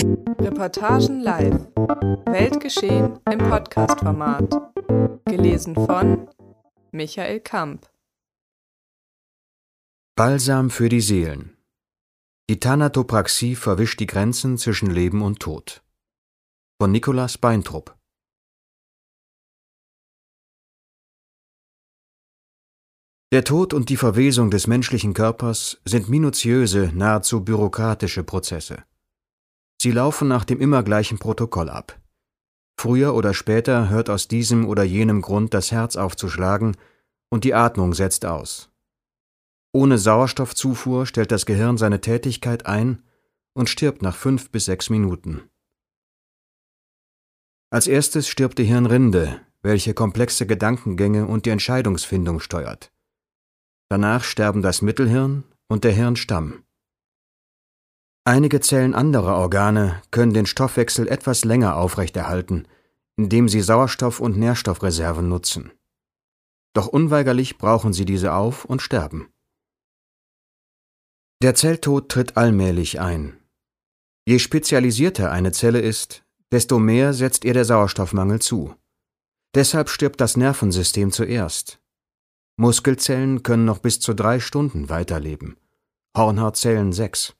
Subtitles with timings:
[0.00, 1.68] Reportagen live.
[2.24, 4.48] Weltgeschehen im Podcast-Format.
[5.26, 6.26] Gelesen von
[6.90, 7.86] Michael Kamp.
[10.16, 11.54] Balsam für die Seelen.
[12.48, 15.82] Die Thanatopraxie verwischt die Grenzen zwischen Leben und Tod.
[16.80, 17.94] Von Nikolaus Beintrup.
[23.32, 28.84] Der Tod und die Verwesung des menschlichen Körpers sind minutiöse, nahezu bürokratische Prozesse.
[29.80, 31.98] Sie laufen nach dem immer gleichen Protokoll ab.
[32.78, 36.76] Früher oder später hört aus diesem oder jenem Grund das Herz aufzuschlagen
[37.30, 38.70] und die Atmung setzt aus.
[39.72, 43.02] Ohne Sauerstoffzufuhr stellt das Gehirn seine Tätigkeit ein
[43.54, 45.48] und stirbt nach fünf bis sechs Minuten.
[47.70, 52.92] Als erstes stirbt die Hirnrinde, welche komplexe Gedankengänge und die Entscheidungsfindung steuert.
[53.88, 56.64] Danach sterben das Mittelhirn und der Hirnstamm.
[58.30, 62.68] Einige Zellen anderer Organe können den Stoffwechsel etwas länger aufrechterhalten,
[63.16, 65.72] indem sie Sauerstoff- und Nährstoffreserven nutzen.
[66.72, 69.32] Doch unweigerlich brauchen sie diese auf und sterben.
[71.42, 73.36] Der Zelltod tritt allmählich ein.
[74.28, 78.76] Je spezialisierter eine Zelle ist, desto mehr setzt ihr der Sauerstoffmangel zu.
[79.56, 81.82] Deshalb stirbt das Nervensystem zuerst.
[82.56, 85.56] Muskelzellen können noch bis zu drei Stunden weiterleben,
[86.16, 87.34] Hornhautzellen sechs.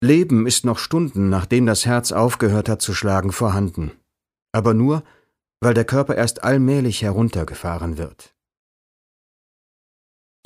[0.00, 3.90] Leben ist noch Stunden, nachdem das Herz aufgehört hat zu schlagen, vorhanden,
[4.52, 5.02] aber nur,
[5.60, 8.34] weil der Körper erst allmählich heruntergefahren wird.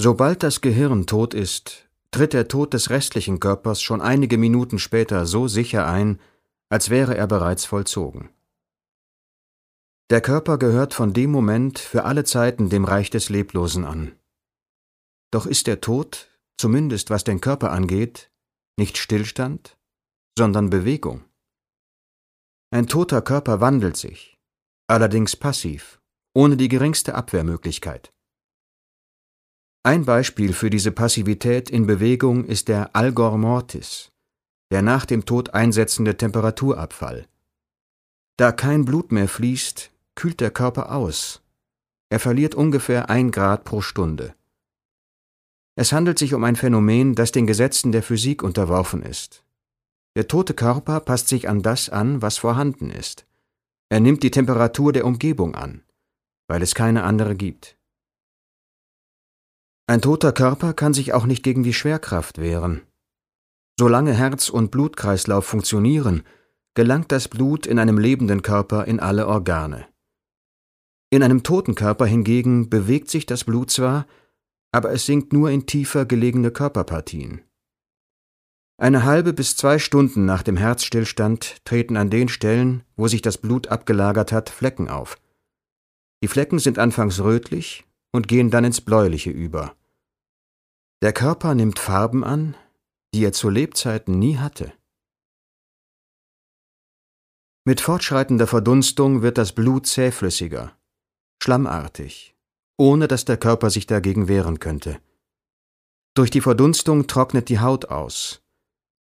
[0.00, 5.26] Sobald das Gehirn tot ist, tritt der Tod des restlichen Körpers schon einige Minuten später
[5.26, 6.18] so sicher ein,
[6.70, 8.30] als wäre er bereits vollzogen.
[10.08, 14.12] Der Körper gehört von dem Moment für alle Zeiten dem Reich des Leblosen an.
[15.30, 18.31] Doch ist der Tod, zumindest was den Körper angeht,
[18.78, 19.76] nicht Stillstand,
[20.38, 21.24] sondern Bewegung.
[22.70, 24.38] Ein toter Körper wandelt sich,
[24.88, 26.00] allerdings passiv,
[26.34, 28.12] ohne die geringste Abwehrmöglichkeit.
[29.84, 34.12] Ein Beispiel für diese Passivität in Bewegung ist der Algor Mortis,
[34.70, 37.26] der nach dem Tod einsetzende Temperaturabfall.
[38.38, 41.42] Da kein Blut mehr fließt, kühlt der Körper aus.
[42.10, 44.34] Er verliert ungefähr ein Grad pro Stunde.
[45.74, 49.44] Es handelt sich um ein Phänomen, das den Gesetzen der Physik unterworfen ist.
[50.16, 53.26] Der tote Körper passt sich an das an, was vorhanden ist.
[53.88, 55.82] Er nimmt die Temperatur der Umgebung an,
[56.48, 57.78] weil es keine andere gibt.
[59.86, 62.82] Ein toter Körper kann sich auch nicht gegen die Schwerkraft wehren.
[63.78, 66.22] Solange Herz und Blutkreislauf funktionieren,
[66.74, 69.86] gelangt das Blut in einem lebenden Körper in alle Organe.
[71.10, 74.06] In einem toten Körper hingegen bewegt sich das Blut zwar,
[74.72, 77.42] aber es sinkt nur in tiefer gelegene Körperpartien.
[78.78, 83.38] Eine halbe bis zwei Stunden nach dem Herzstillstand treten an den Stellen, wo sich das
[83.38, 85.20] Blut abgelagert hat, Flecken auf.
[86.22, 89.76] Die Flecken sind anfangs rötlich und gehen dann ins Bläuliche über.
[91.02, 92.56] Der Körper nimmt Farben an,
[93.14, 94.72] die er zu Lebzeiten nie hatte.
[97.64, 100.76] Mit fortschreitender Verdunstung wird das Blut zähflüssiger,
[101.40, 102.31] schlammartig
[102.82, 104.98] ohne dass der Körper sich dagegen wehren könnte.
[106.14, 108.42] Durch die Verdunstung trocknet die Haut aus.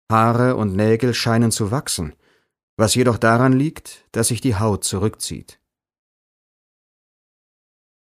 [0.08, 2.14] Haare und Nägel scheinen zu wachsen,
[2.76, 5.58] was jedoch daran liegt, dass sich die Haut zurückzieht.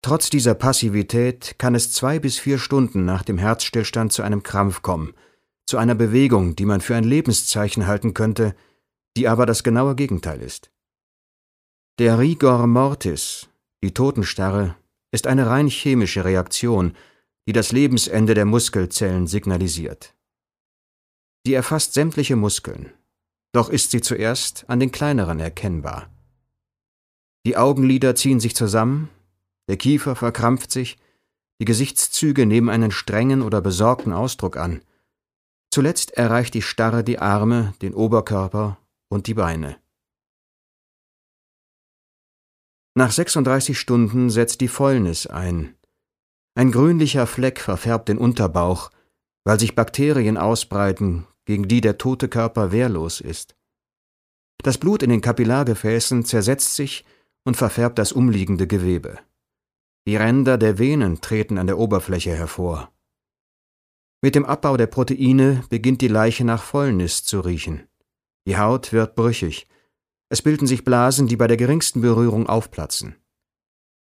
[0.01, 4.81] Trotz dieser Passivität kann es zwei bis vier Stunden nach dem Herzstillstand zu einem Krampf
[4.81, 5.13] kommen,
[5.67, 8.57] zu einer Bewegung, die man für ein Lebenszeichen halten könnte,
[9.19, 10.71] die aber das genaue Gegenteil ist.
[11.99, 13.51] Der Rigor Mortis,
[13.83, 14.75] die Totenstarre,
[15.17, 16.95] ist eine rein chemische Reaktion,
[17.49, 20.15] die das Lebensende der Muskelzellen signalisiert.
[21.47, 22.93] Sie erfasst sämtliche Muskeln,
[23.53, 26.11] doch ist sie zuerst an den kleineren erkennbar.
[27.47, 29.09] Die Augenlider ziehen sich zusammen,
[29.69, 30.99] der Kiefer verkrampft sich,
[31.61, 34.83] die Gesichtszüge nehmen einen strengen oder besorgten Ausdruck an.
[35.71, 38.77] Zuletzt erreicht die Starre die Arme, den Oberkörper
[39.09, 39.77] und die Beine.
[42.99, 45.77] Nach 36 Stunden setzt die Fäulnis ein.
[46.55, 48.91] Ein grünlicher Fleck verfärbt den Unterbauch,
[49.45, 53.55] weil sich Bakterien ausbreiten, gegen die der tote Körper wehrlos ist.
[54.63, 57.05] Das Blut in den Kapillargefäßen zersetzt sich
[57.45, 59.19] und verfärbt das umliegende Gewebe.
[60.07, 62.91] Die Ränder der Venen treten an der Oberfläche hervor.
[64.23, 67.89] Mit dem Abbau der Proteine beginnt die Leiche nach Fäulnis zu riechen.
[68.47, 69.69] Die Haut wird brüchig,
[70.29, 73.17] es bilden sich Blasen, die bei der geringsten Berührung aufplatzen.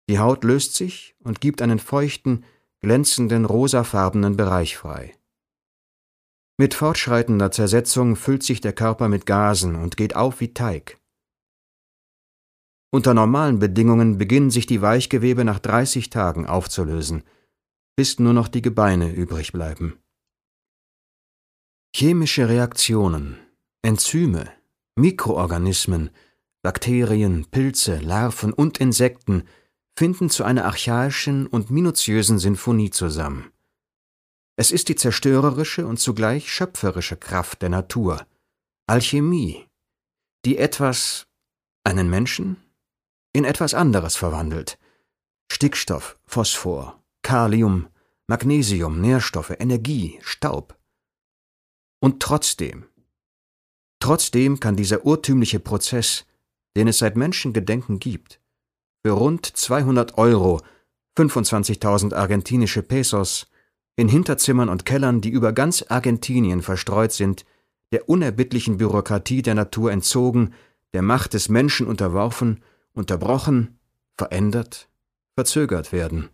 [0.09, 2.43] Die Haut löst sich und gibt einen feuchten,
[2.81, 5.15] glänzenden, rosafarbenen Bereich frei.
[6.57, 10.99] Mit fortschreitender Zersetzung füllt sich der Körper mit Gasen und geht auf wie Teig.
[12.93, 17.23] Unter normalen Bedingungen beginnen sich die Weichgewebe nach 30 Tagen aufzulösen,
[17.95, 19.97] bis nur noch die Gebeine übrig bleiben.
[21.95, 23.37] Chemische Reaktionen,
[23.81, 24.51] Enzyme,
[24.95, 26.09] Mikroorganismen,
[26.61, 29.43] Bakterien, Pilze, Larven und Insekten
[29.97, 33.51] finden zu einer archaischen und minutiösen Sinfonie zusammen.
[34.57, 38.25] Es ist die zerstörerische und zugleich schöpferische Kraft der Natur,
[38.87, 39.65] Alchemie,
[40.45, 41.27] die etwas,
[41.83, 42.57] einen Menschen,
[43.33, 44.77] in etwas anderes verwandelt.
[45.51, 47.87] Stickstoff, Phosphor, Kalium,
[48.27, 50.77] Magnesium, Nährstoffe, Energie, Staub.
[51.99, 52.87] Und trotzdem,
[54.01, 56.25] trotzdem kann dieser urtümliche Prozess,
[56.75, 58.39] den es seit Menschengedenken gibt,
[59.03, 60.61] für rund 200 Euro,
[61.17, 63.47] 25.000 argentinische Pesos,
[63.95, 67.45] in Hinterzimmern und Kellern, die über ganz Argentinien verstreut sind,
[67.91, 70.53] der unerbittlichen Bürokratie der Natur entzogen,
[70.93, 72.63] der Macht des Menschen unterworfen,
[72.93, 73.79] unterbrochen,
[74.17, 74.89] verändert,
[75.35, 76.29] verzögert werden.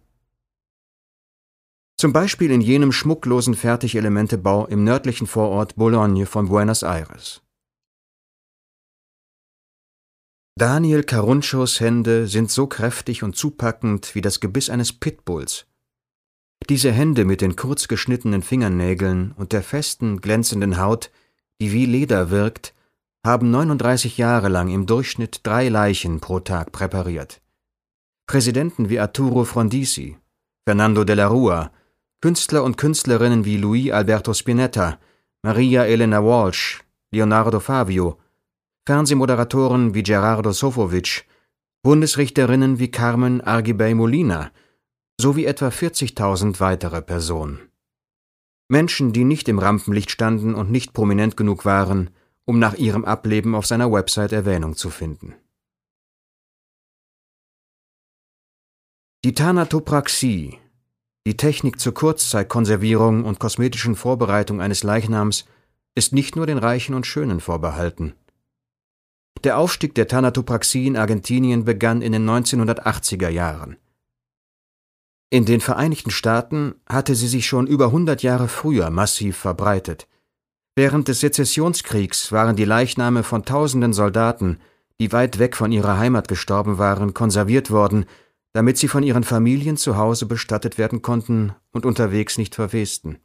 [1.98, 7.42] Zum Beispiel in jenem schmucklosen Fertigelementebau im nördlichen Vorort Bologne von Buenos Aires.
[10.58, 15.68] Daniel Carunchos Hände sind so kräftig und zupackend wie das Gebiss eines Pitbulls.
[16.68, 21.12] Diese Hände mit den kurz geschnittenen Fingernägeln und der festen, glänzenden Haut,
[21.62, 22.74] die wie Leder wirkt,
[23.24, 27.40] haben 39 Jahre lang im Durchschnitt drei Leichen pro Tag präpariert.
[28.26, 30.18] Präsidenten wie Arturo Frondizi,
[30.66, 31.72] Fernando de la Rua,
[32.20, 34.98] Künstler und Künstlerinnen wie Luis Alberto Spinetta,
[35.44, 38.18] Maria Elena Walsh, Leonardo Favio,
[38.88, 41.26] Fernsehmoderatoren wie Gerardo Sofovich,
[41.84, 44.50] Bundesrichterinnen wie Carmen Argibey Molina
[45.20, 47.60] sowie etwa 40.000 weitere Personen.
[48.70, 52.12] Menschen, die nicht im Rampenlicht standen und nicht prominent genug waren,
[52.46, 55.36] um nach ihrem Ableben auf seiner Website Erwähnung zu finden.
[59.26, 60.60] Die Thanatopraxie,
[61.26, 65.44] die Technik zur Kurzzeitkonservierung und kosmetischen Vorbereitung eines Leichnams,
[65.94, 68.14] ist nicht nur den Reichen und Schönen vorbehalten.
[69.44, 73.78] Der Aufstieg der Thanatopraxie in Argentinien begann in den 1980er Jahren.
[75.30, 80.08] In den Vereinigten Staaten hatte sie sich schon über 100 Jahre früher massiv verbreitet.
[80.76, 84.60] Während des Sezessionskriegs waren die Leichname von tausenden Soldaten,
[85.00, 88.06] die weit weg von ihrer Heimat gestorben waren, konserviert worden,
[88.54, 93.20] damit sie von ihren Familien zu Hause bestattet werden konnten und unterwegs nicht verwesten.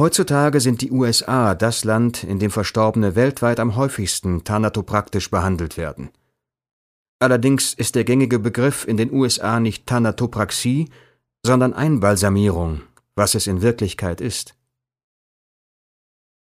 [0.00, 6.08] Heutzutage sind die USA das Land, in dem Verstorbene weltweit am häufigsten thanatopraktisch behandelt werden.
[7.18, 10.88] Allerdings ist der gängige Begriff in den USA nicht Thanatopraxie,
[11.44, 12.80] sondern Einbalsamierung,
[13.14, 14.54] was es in Wirklichkeit ist.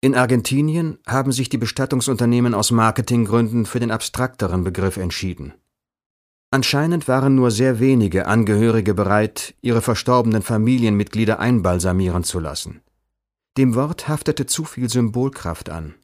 [0.03, 5.55] In Argentinien haben sich die Bestattungsunternehmen aus Marketinggründen für den abstrakteren Begriff entschieden.
[6.51, 12.83] Anscheinend waren nur sehr wenige Angehörige bereit, ihre verstorbenen Familienmitglieder einbalsamieren zu lassen.
[13.59, 15.97] Dem Wort haftete zu viel Symbolkraft an.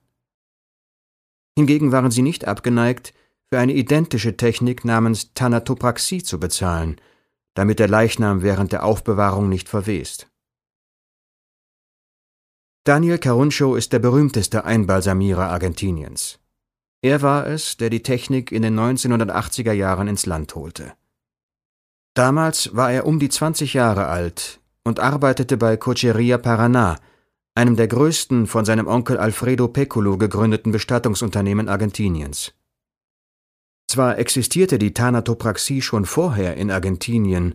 [1.57, 3.15] Hingegen waren sie nicht abgeneigt,
[3.49, 7.01] für eine identische Technik namens Thanatopraxie zu bezahlen,
[7.55, 10.27] damit der Leichnam während der Aufbewahrung nicht verwest.
[12.83, 16.41] Daniel Caruncho ist der berühmteste Einbalsamierer Argentiniens.
[17.03, 20.93] Er war es, der die Technik in den 1980er Jahren ins Land holte.
[22.15, 26.97] Damals war er um die 20 Jahre alt und arbeitete bei Cocheria Paraná,
[27.55, 32.53] einem der größten von seinem Onkel Alfredo Peculo gegründeten Bestattungsunternehmen Argentiniens.
[33.89, 37.55] Zwar existierte die Thanatopraxie schon vorher in Argentinien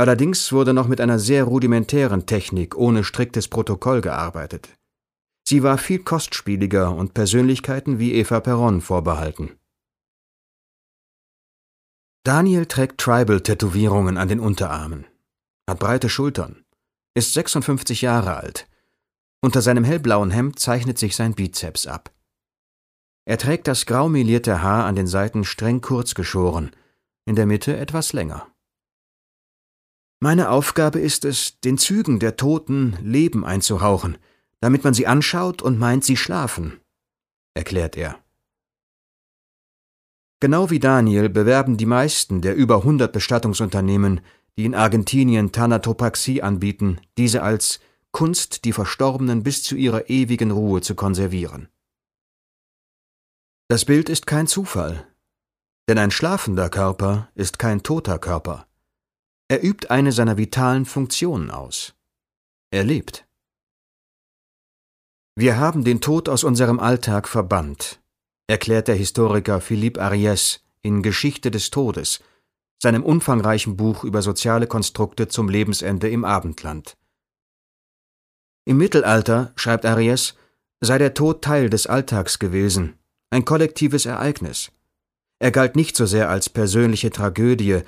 [0.00, 4.70] Allerdings wurde noch mit einer sehr rudimentären Technik ohne striktes Protokoll gearbeitet.
[5.46, 9.58] Sie war viel kostspieliger und Persönlichkeiten wie Eva Perron vorbehalten.
[12.24, 15.04] Daniel trägt Tribal-Tätowierungen an den Unterarmen,
[15.68, 16.64] hat breite Schultern,
[17.12, 18.69] ist 56 Jahre alt.
[19.42, 22.12] Unter seinem hellblauen Hemd zeichnet sich sein Bizeps ab.
[23.24, 26.72] Er trägt das grau melierte Haar an den Seiten streng kurz geschoren,
[27.24, 28.46] in der Mitte etwas länger.
[30.20, 34.18] Meine Aufgabe ist es, den Zügen der Toten Leben einzuhauchen,
[34.60, 36.80] damit man sie anschaut und meint, sie schlafen,
[37.54, 38.18] erklärt er.
[40.40, 44.20] Genau wie Daniel bewerben die meisten der über 100 Bestattungsunternehmen,
[44.58, 47.80] die in Argentinien Thanatopraxie anbieten, diese als
[48.12, 51.68] Kunst, die Verstorbenen bis zu ihrer ewigen Ruhe zu konservieren.
[53.68, 55.06] Das Bild ist kein Zufall,
[55.88, 58.66] denn ein schlafender Körper ist kein toter Körper.
[59.48, 61.94] Er übt eine seiner vitalen Funktionen aus.
[62.70, 63.26] Er lebt.
[65.36, 68.00] Wir haben den Tod aus unserem Alltag verbannt,
[68.46, 72.20] erklärt der Historiker Philippe Ariès in Geschichte des Todes,
[72.82, 76.96] seinem umfangreichen Buch über soziale Konstrukte zum Lebensende im Abendland.
[78.70, 80.34] Im Mittelalter, schreibt Ariès,
[80.80, 82.94] sei der Tod Teil des Alltags gewesen,
[83.30, 84.70] ein kollektives Ereignis.
[85.40, 87.80] Er galt nicht so sehr als persönliche Tragödie,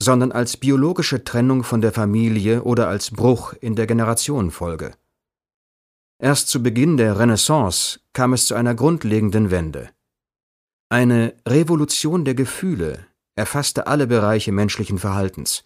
[0.00, 4.92] sondern als biologische Trennung von der Familie oder als Bruch in der Generationenfolge.
[6.22, 9.90] Erst zu Beginn der Renaissance kam es zu einer grundlegenden Wende.
[10.88, 13.04] Eine Revolution der Gefühle
[13.34, 15.64] erfasste alle Bereiche menschlichen Verhaltens.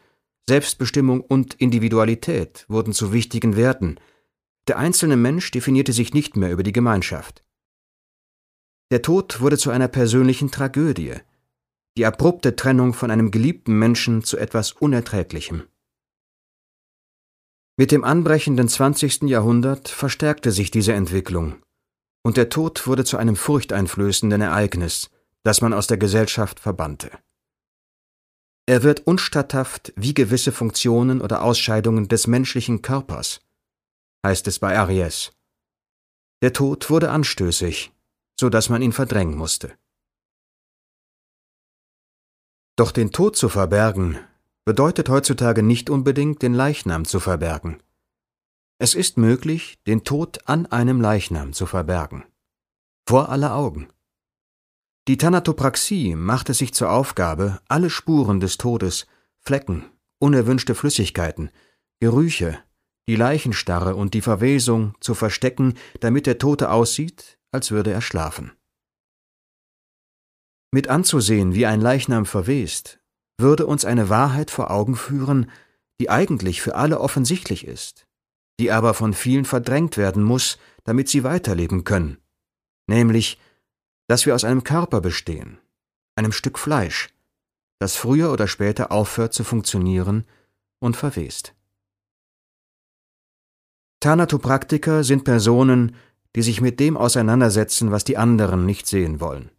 [0.48, 3.98] Selbstbestimmung und Individualität wurden zu wichtigen Werten.
[4.68, 7.44] Der einzelne Mensch definierte sich nicht mehr über die Gemeinschaft.
[8.92, 11.16] Der Tod wurde zu einer persönlichen Tragödie,
[11.96, 15.64] die abrupte Trennung von einem geliebten Menschen zu etwas Unerträglichem.
[17.76, 19.22] Mit dem anbrechenden 20.
[19.22, 21.62] Jahrhundert verstärkte sich diese Entwicklung,
[22.22, 25.10] und der Tod wurde zu einem furchteinflößenden Ereignis,
[25.42, 27.10] das man aus der Gesellschaft verbannte.
[28.66, 33.40] Er wird unstatthaft wie gewisse Funktionen oder Ausscheidungen des menschlichen Körpers,
[34.24, 35.32] heißt es bei Ariès.
[36.42, 37.92] Der Tod wurde anstößig,
[38.38, 39.72] so dass man ihn verdrängen musste.
[42.76, 44.18] Doch den Tod zu verbergen,
[44.64, 47.82] bedeutet heutzutage nicht unbedingt, den Leichnam zu verbergen.
[48.78, 52.24] Es ist möglich, den Tod an einem Leichnam zu verbergen.
[53.06, 53.88] Vor aller Augen.
[55.08, 59.06] Die Thanatopraxie macht es sich zur Aufgabe, alle Spuren des Todes,
[59.38, 59.84] Flecken,
[60.18, 61.50] unerwünschte Flüssigkeiten,
[62.00, 62.58] Gerüche,
[63.08, 68.52] die Leichenstarre und die Verwesung zu verstecken, damit der Tote aussieht, als würde er schlafen.
[70.70, 73.00] Mit anzusehen, wie ein Leichnam verwest,
[73.38, 75.50] würde uns eine Wahrheit vor Augen führen,
[76.00, 78.06] die eigentlich für alle offensichtlich ist,
[78.58, 82.18] die aber von vielen verdrängt werden muss, damit sie weiterleben können,
[82.88, 83.38] nämlich,
[84.08, 85.58] dass wir aus einem Körper bestehen,
[86.16, 87.10] einem Stück Fleisch,
[87.78, 90.24] das früher oder später aufhört zu funktionieren
[90.78, 91.54] und verwest.
[94.02, 95.94] Thanatopraktiker sind Personen,
[96.34, 99.52] die sich mit dem auseinandersetzen, was die anderen nicht sehen wollen.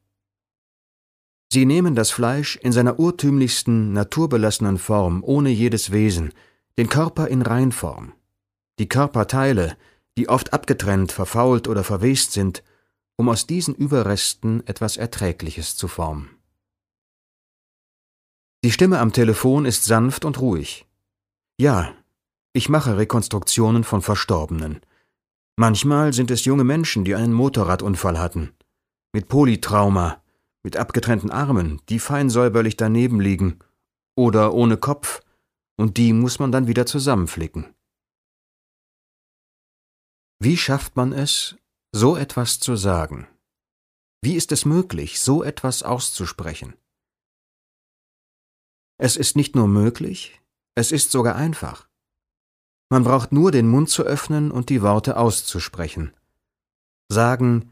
[1.50, 6.34] Sie nehmen das Fleisch in seiner urtümlichsten, naturbelassenen Form, ohne jedes Wesen,
[6.78, 8.12] den Körper in Reinform,
[8.80, 9.78] die Körperteile,
[10.18, 12.64] die oft abgetrennt, verfault oder verwest sind,
[13.16, 16.30] um aus diesen Überresten etwas Erträgliches zu formen.
[18.66, 20.86] Die Stimme am Telefon ist sanft und ruhig.
[21.58, 21.96] Ja,
[22.54, 24.80] ich mache Rekonstruktionen von Verstorbenen.
[25.56, 28.56] Manchmal sind es junge Menschen, die einen Motorradunfall hatten,
[29.12, 30.24] mit Polytrauma,
[30.64, 33.60] mit abgetrennten Armen, die fein säuberlich daneben liegen,
[34.16, 35.22] oder ohne Kopf,
[35.78, 37.74] und die muss man dann wieder zusammenflicken.
[40.40, 41.56] Wie schafft man es,
[41.92, 43.28] so etwas zu sagen?
[44.22, 46.76] Wie ist es möglich, so etwas auszusprechen?
[48.98, 50.40] Es ist nicht nur möglich,
[50.76, 51.90] es ist sogar einfach.
[52.94, 56.14] Man braucht nur den Mund zu öffnen und die Worte auszusprechen.
[57.10, 57.72] Sagen,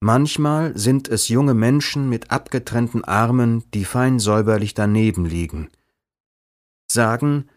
[0.00, 5.68] Manchmal sind es junge Menschen mit abgetrennten Armen, die fein säuberlich daneben liegen.
[6.90, 7.50] Sagen,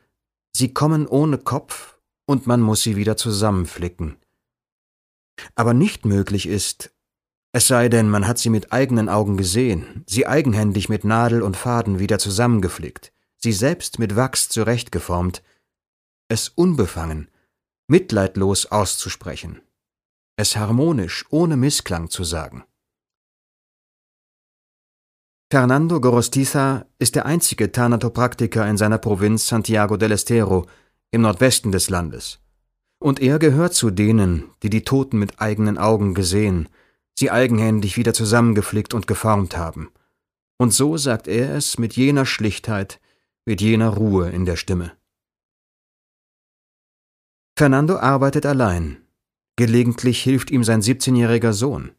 [0.53, 4.17] sie kommen ohne Kopf und man muss sie wieder zusammenflicken.
[5.55, 6.91] Aber nicht möglich ist,
[7.53, 11.55] es sei denn, man hat sie mit eigenen Augen gesehen, sie eigenhändig mit Nadel und
[11.55, 15.41] Faden wieder zusammengeflickt, sie selbst mit Wachs zurechtgeformt,
[16.31, 17.29] es unbefangen,
[17.87, 19.61] mitleidlos auszusprechen
[20.41, 22.63] es harmonisch, ohne Missklang zu sagen.
[25.51, 30.65] Fernando Gorostiza ist der einzige Thanatopraktiker in seiner Provinz Santiago del Estero
[31.11, 32.39] im Nordwesten des Landes.
[32.99, 36.69] Und er gehört zu denen, die die Toten mit eigenen Augen gesehen,
[37.15, 39.91] sie eigenhändig wieder zusammengeflickt und geformt haben.
[40.57, 43.01] Und so sagt er es mit jener Schlichtheit,
[43.45, 44.91] mit jener Ruhe in der Stimme.
[47.55, 49.01] Fernando arbeitet allein,
[49.61, 51.91] Gelegentlich hilft ihm sein 17-jähriger Sohn.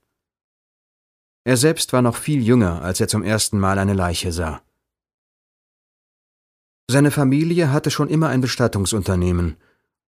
[1.44, 4.62] Er selbst war noch viel jünger, als er zum ersten Mal eine Leiche sah.
[6.90, 9.56] Seine Familie hatte schon immer ein Bestattungsunternehmen,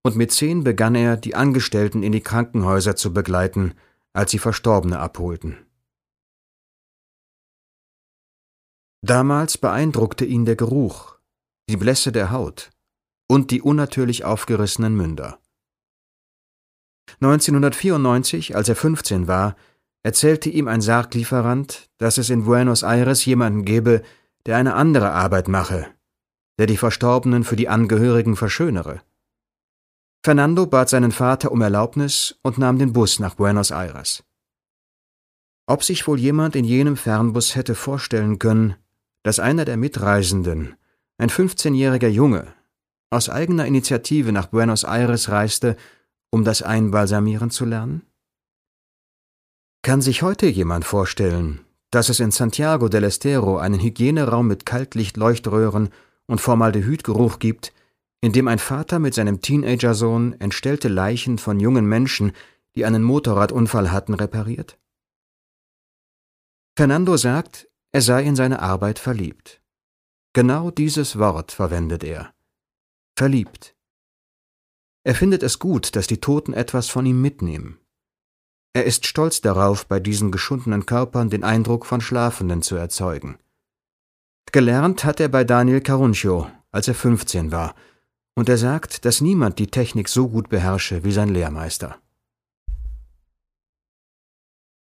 [0.03, 3.75] und mit zehn begann er, die Angestellten in die Krankenhäuser zu begleiten,
[4.13, 5.65] als sie Verstorbene abholten.
[9.03, 11.19] Damals beeindruckte ihn der Geruch,
[11.69, 12.74] die Blässe der Haut
[13.27, 15.39] und die unnatürlich aufgerissenen Münder.
[17.21, 19.57] 1994, als er 15 war,
[20.03, 24.03] erzählte ihm ein Sarglieferant, dass es in Buenos Aires jemanden gebe,
[24.47, 25.87] der eine andere Arbeit mache,
[26.59, 29.01] der die Verstorbenen für die Angehörigen verschönere.
[30.23, 34.25] Fernando bat seinen Vater um Erlaubnis und nahm den Bus nach Buenos Aires.
[35.67, 38.75] Ob sich wohl jemand in jenem Fernbus hätte vorstellen können,
[39.23, 40.77] dass einer der Mitreisenden,
[41.17, 42.55] ein 15-jähriger Junge,
[43.11, 45.77] aus eigener Initiative nach Buenos Aires reiste,
[46.31, 48.03] um das Einbalsamieren zu lernen?
[49.83, 55.91] Kann sich heute jemand vorstellen, dass es in Santiago del Estero einen Hygieneraum mit Kaltlichtleuchtröhren
[56.27, 57.73] und Formaldehydgeruch gibt,
[58.21, 62.33] in dem ein Vater mit seinem Teenagersohn entstellte Leichen von jungen Menschen,
[62.75, 64.79] die einen Motorradunfall hatten, repariert?
[66.77, 69.61] Fernando sagt, er sei in seine Arbeit verliebt.
[70.33, 72.35] Genau dieses Wort verwendet er.
[73.17, 73.77] Verliebt.
[75.05, 77.79] Er findet es gut, dass die Toten etwas von ihm mitnehmen.
[78.73, 83.39] Er ist stolz darauf, bei diesen geschundenen Körpern den Eindruck von Schlafenden zu erzeugen.
[84.51, 87.77] Gelernt hat er bei Daniel Caruncio, als er 15 war,
[88.35, 92.01] und er sagt, dass niemand die Technik so gut beherrsche wie sein Lehrmeister.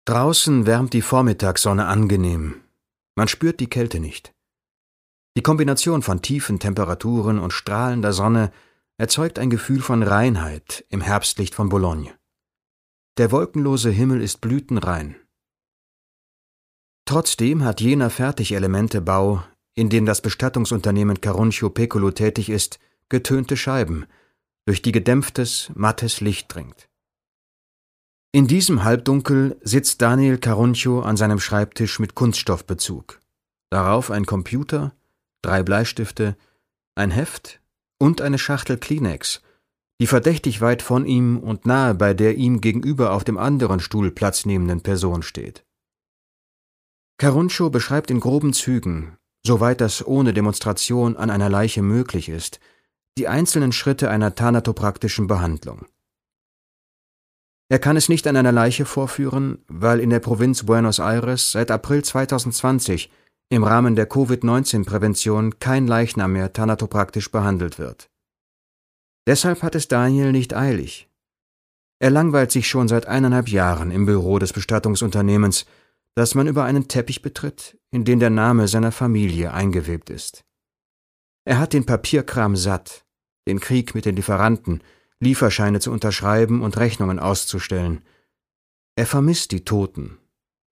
[0.05, 2.61] Draußen wärmt die Vormittagssonne angenehm.
[3.15, 4.33] Man spürt die Kälte nicht.
[5.37, 8.51] Die Kombination von tiefen Temperaturen und strahlender Sonne
[8.97, 12.13] erzeugt ein Gefühl von Reinheit im Herbstlicht von Boulogne.
[13.17, 15.15] Der wolkenlose Himmel ist blütenrein.
[17.05, 24.05] Trotzdem hat jener Fertigelementebau, in dem das Bestattungsunternehmen Caruncio Pecolo tätig ist, getönte Scheiben,
[24.65, 26.89] durch die gedämpftes, mattes Licht dringt.
[28.33, 33.19] In diesem Halbdunkel sitzt Daniel Caruncio an seinem Schreibtisch mit Kunststoffbezug.
[33.69, 34.93] Darauf ein Computer,
[35.41, 36.35] drei Bleistifte,
[36.95, 37.61] ein Heft
[37.99, 39.41] und eine Schachtel Kleenex,
[39.99, 44.11] die verdächtig weit von ihm und nahe bei der ihm gegenüber auf dem anderen Stuhl
[44.11, 45.65] Platz nehmenden Person steht.
[47.17, 52.59] Caruncho beschreibt in groben Zügen, soweit das ohne Demonstration an einer Leiche möglich ist,
[53.17, 55.85] die einzelnen Schritte einer thanatopraktischen Behandlung.
[57.69, 61.71] Er kann es nicht an einer Leiche vorführen, weil in der Provinz Buenos Aires seit
[61.71, 63.11] April 2020
[63.51, 68.09] im Rahmen der Covid-19-Prävention kein Leichnam mehr thanatopraktisch behandelt wird.
[69.27, 71.09] Deshalb hat es Daniel nicht eilig.
[71.99, 75.65] Er langweilt sich schon seit eineinhalb Jahren im Büro des Bestattungsunternehmens,
[76.15, 80.45] das man über einen Teppich betritt, in den der Name seiner Familie eingewebt ist.
[81.43, 83.05] Er hat den Papierkram satt,
[83.49, 84.81] den Krieg mit den Lieferanten,
[85.19, 88.01] Lieferscheine zu unterschreiben und Rechnungen auszustellen.
[88.95, 90.19] Er vermisst die Toten.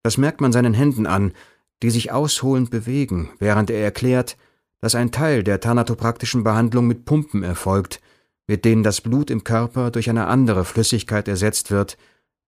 [0.01, 1.33] Das merkt man seinen Händen an,
[1.81, 4.37] die sich ausholend bewegen, während er erklärt,
[4.81, 8.01] dass ein Teil der thanatopraktischen Behandlung mit Pumpen erfolgt,
[8.47, 11.97] mit denen das Blut im Körper durch eine andere Flüssigkeit ersetzt wird,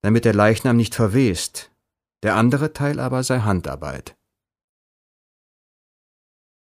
[0.02, 1.72] damit der Leichnam nicht verwest,
[2.24, 4.15] der andere Teil aber sei Handarbeit.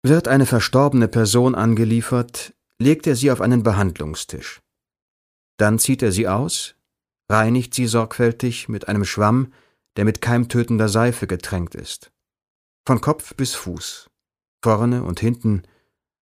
[0.04, 4.62] Wird eine verstorbene Person angeliefert, legt er sie auf einen Behandlungstisch.
[5.58, 6.76] Dann zieht er sie aus,
[7.30, 9.52] reinigt sie sorgfältig mit einem Schwamm,
[9.98, 12.12] der mit keimtötender Seife getränkt ist.
[12.88, 14.10] Von Kopf bis Fuß,
[14.64, 15.64] vorne und hinten,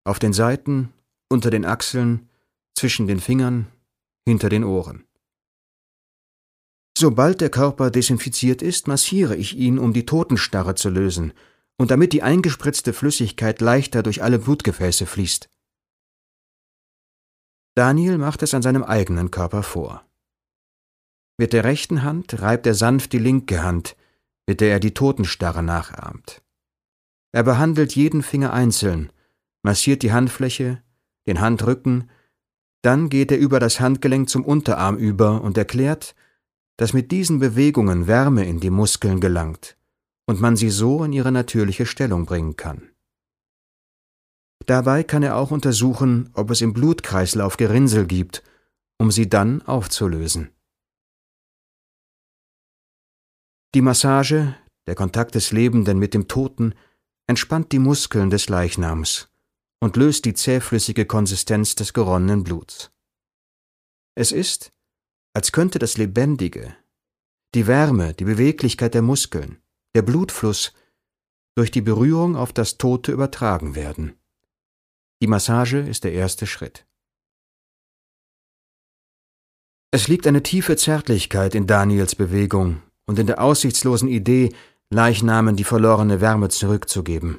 [0.05, 0.93] auf den Seiten,
[1.29, 2.29] unter den Achseln,
[2.75, 3.67] zwischen den Fingern,
[4.27, 5.05] hinter den Ohren.
[6.97, 11.33] Sobald der Körper desinfiziert ist, massiere ich ihn, um die Totenstarre zu lösen
[11.79, 15.49] und damit die eingespritzte Flüssigkeit leichter durch alle Blutgefäße fließt.
[17.75, 20.07] Daniel macht es an seinem eigenen Körper vor.
[21.39, 23.97] Mit der rechten Hand reibt er sanft die linke Hand,
[24.47, 26.42] mit der er die Totenstarre nachahmt.
[27.33, 29.11] Er behandelt jeden Finger einzeln,
[29.63, 30.83] massiert die Handfläche,
[31.27, 32.11] den Handrücken
[32.83, 36.15] dann geht er über das Handgelenk zum Unterarm über und erklärt,
[36.77, 39.79] dass mit diesen Bewegungen Wärme in die Muskeln gelangt
[40.27, 42.91] und man sie so in ihre natürliche Stellung bringen kann.
[44.67, 48.43] Dabei kann er auch untersuchen, ob es im Blutkreislauf Gerinnsel gibt,
[48.99, 50.51] um sie dann aufzulösen.
[53.75, 56.75] Die Massage, der Kontakt des Lebenden mit dem Toten,
[57.33, 59.31] entspannt die Muskeln des Leichnams
[59.81, 62.91] und löst die zähflüssige Konsistenz des geronnenen Bluts.
[64.15, 64.71] Es ist,
[65.33, 66.77] als könnte das Lebendige,
[67.55, 69.63] die Wärme, die Beweglichkeit der Muskeln,
[69.95, 70.75] der Blutfluss
[71.57, 74.13] durch die Berührung auf das Tote übertragen werden.
[75.23, 76.87] Die Massage ist der erste Schritt.
[79.91, 84.55] Es liegt eine tiefe Zärtlichkeit in Daniels Bewegung und in der aussichtslosen Idee,
[84.93, 87.39] Leichnamen die verlorene Wärme zurückzugeben.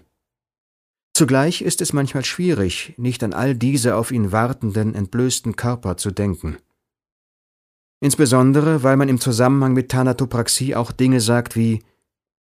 [1.15, 6.09] Zugleich ist es manchmal schwierig, nicht an all diese auf ihn wartenden, entblößten Körper zu
[6.09, 6.57] denken.
[8.01, 11.83] Insbesondere, weil man im Zusammenhang mit Thanatopraxie auch Dinge sagt wie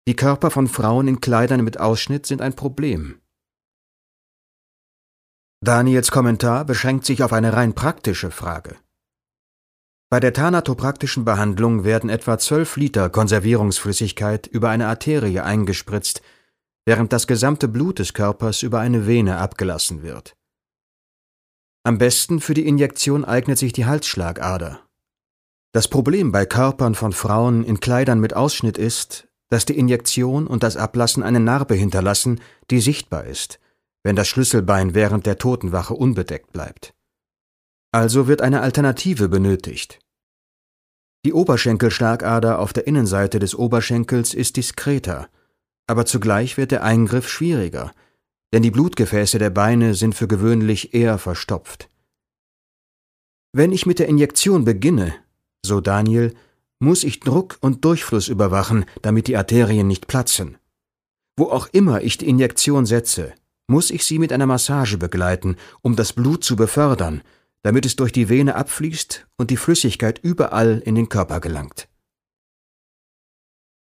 [0.07, 3.21] die Körper von Frauen in Kleidern mit Ausschnitt sind ein Problem.
[5.65, 8.77] Daniels Kommentar beschränkt sich auf eine rein praktische Frage.
[10.13, 16.21] Bei der thanatopraktischen Behandlung werden etwa 12 Liter Konservierungsflüssigkeit über eine Arterie eingespritzt,
[16.85, 20.37] während das gesamte Blut des Körpers über eine Vene abgelassen wird.
[21.83, 24.83] Am besten für die Injektion eignet sich die Halsschlagader.
[25.73, 30.63] Das Problem bei Körpern von Frauen in Kleidern mit Ausschnitt ist, dass die Injektion und
[30.63, 33.61] das Ablassen eine Narbe hinterlassen, die sichtbar ist,
[34.03, 36.93] wenn das Schlüsselbein während der Totenwache unbedeckt bleibt.
[37.95, 40.02] Also wird eine Alternative benötigt.
[41.25, 45.29] Die Oberschenkelschlagader auf der Innenseite des Oberschenkels ist diskreter,
[45.87, 47.93] aber zugleich wird der Eingriff schwieriger,
[48.53, 51.89] denn die Blutgefäße der Beine sind für gewöhnlich eher verstopft.
[53.53, 55.15] Wenn ich mit der Injektion beginne,
[55.65, 56.35] so Daniel,
[56.81, 60.59] muss ich Druck und Durchfluss überwachen, damit die Arterien nicht platzen.
[61.37, 63.33] Wo auch immer ich die Injektion setze,
[63.69, 67.23] muss ich sie mit einer Massage begleiten, um das Blut zu befördern,
[67.63, 71.89] damit es durch die Vene abfließt und die Flüssigkeit überall in den Körper gelangt.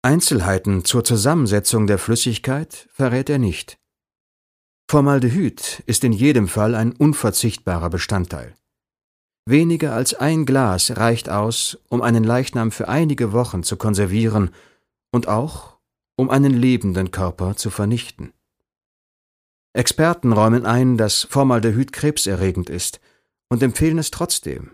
[0.03, 3.79] Einzelheiten zur Zusammensetzung der Flüssigkeit verrät er nicht.
[4.87, 8.53] Formaldehyd ist in jedem Fall ein unverzichtbarer Bestandteil.
[9.47, 14.51] Weniger als ein Glas reicht aus, um einen Leichnam für einige Wochen zu konservieren
[15.11, 15.77] und auch,
[16.17, 18.31] um einen lebenden Körper zu vernichten.
[19.73, 23.01] Experten räumen ein, dass Formaldehyd krebserregend ist
[23.49, 24.71] und empfehlen es trotzdem,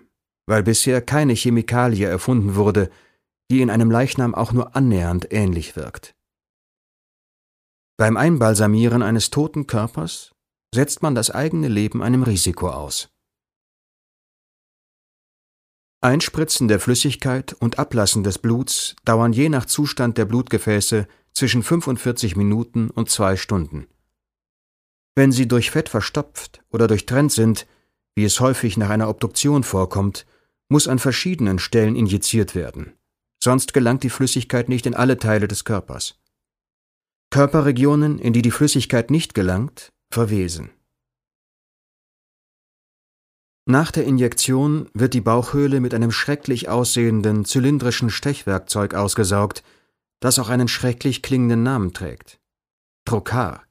[0.47, 2.89] weil bisher keine Chemikalie erfunden wurde,
[3.49, 6.15] die in einem Leichnam auch nur annähernd ähnlich wirkt.
[7.97, 10.33] Beim Einbalsamieren eines toten Körpers
[10.73, 13.09] setzt man das eigene Leben einem Risiko aus.
[16.03, 22.35] Einspritzen der Flüssigkeit und Ablassen des Bluts dauern je nach Zustand der Blutgefäße zwischen 45
[22.35, 23.87] Minuten und zwei Stunden.
[25.13, 27.67] Wenn sie durch Fett verstopft oder durchtrennt sind,
[28.15, 30.25] wie es häufig nach einer Obduktion vorkommt,
[30.69, 32.93] muss an verschiedenen Stellen injiziert werden,
[33.43, 36.15] sonst gelangt die Flüssigkeit nicht in alle Teile des Körpers.
[37.29, 40.69] Körperregionen, in die die Flüssigkeit nicht gelangt, verwesen.
[43.65, 49.63] Nach der Injektion wird die Bauchhöhle mit einem schrecklich aussehenden zylindrischen Stechwerkzeug ausgesaugt,
[50.19, 52.39] das auch einen schrecklich klingenden Namen trägt.
[53.05, 53.63] Trokar.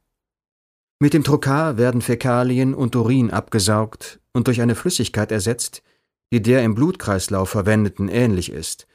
[1.01, 5.83] Mit dem Trokar werden Fäkalien und Urin abgesaugt und durch eine Flüssigkeit ersetzt,
[6.33, 8.87] die der im Blutkreislauf verwendeten ähnlich ist,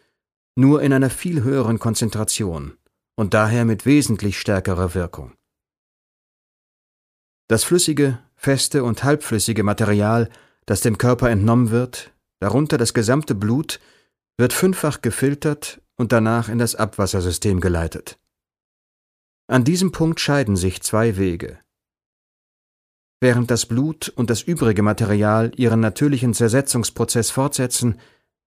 [0.56, 2.78] nur in einer viel höheren Konzentration
[3.16, 5.34] und daher mit wesentlich stärkerer Wirkung.
[7.48, 10.30] Das flüssige, feste und halbflüssige Material,
[10.66, 13.80] das dem Körper entnommen wird, darunter das gesamte Blut,
[14.38, 18.18] wird fünffach gefiltert und danach in das Abwassersystem geleitet.
[19.48, 21.60] An diesem Punkt scheiden sich zwei Wege.
[23.22, 28.00] Während das Blut und das übrige Material ihren natürlichen Zersetzungsprozess fortsetzen,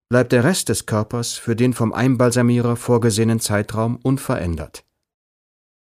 [0.09, 4.85] bleibt der Rest des Körpers für den vom Einbalsamierer vorgesehenen Zeitraum unverändert.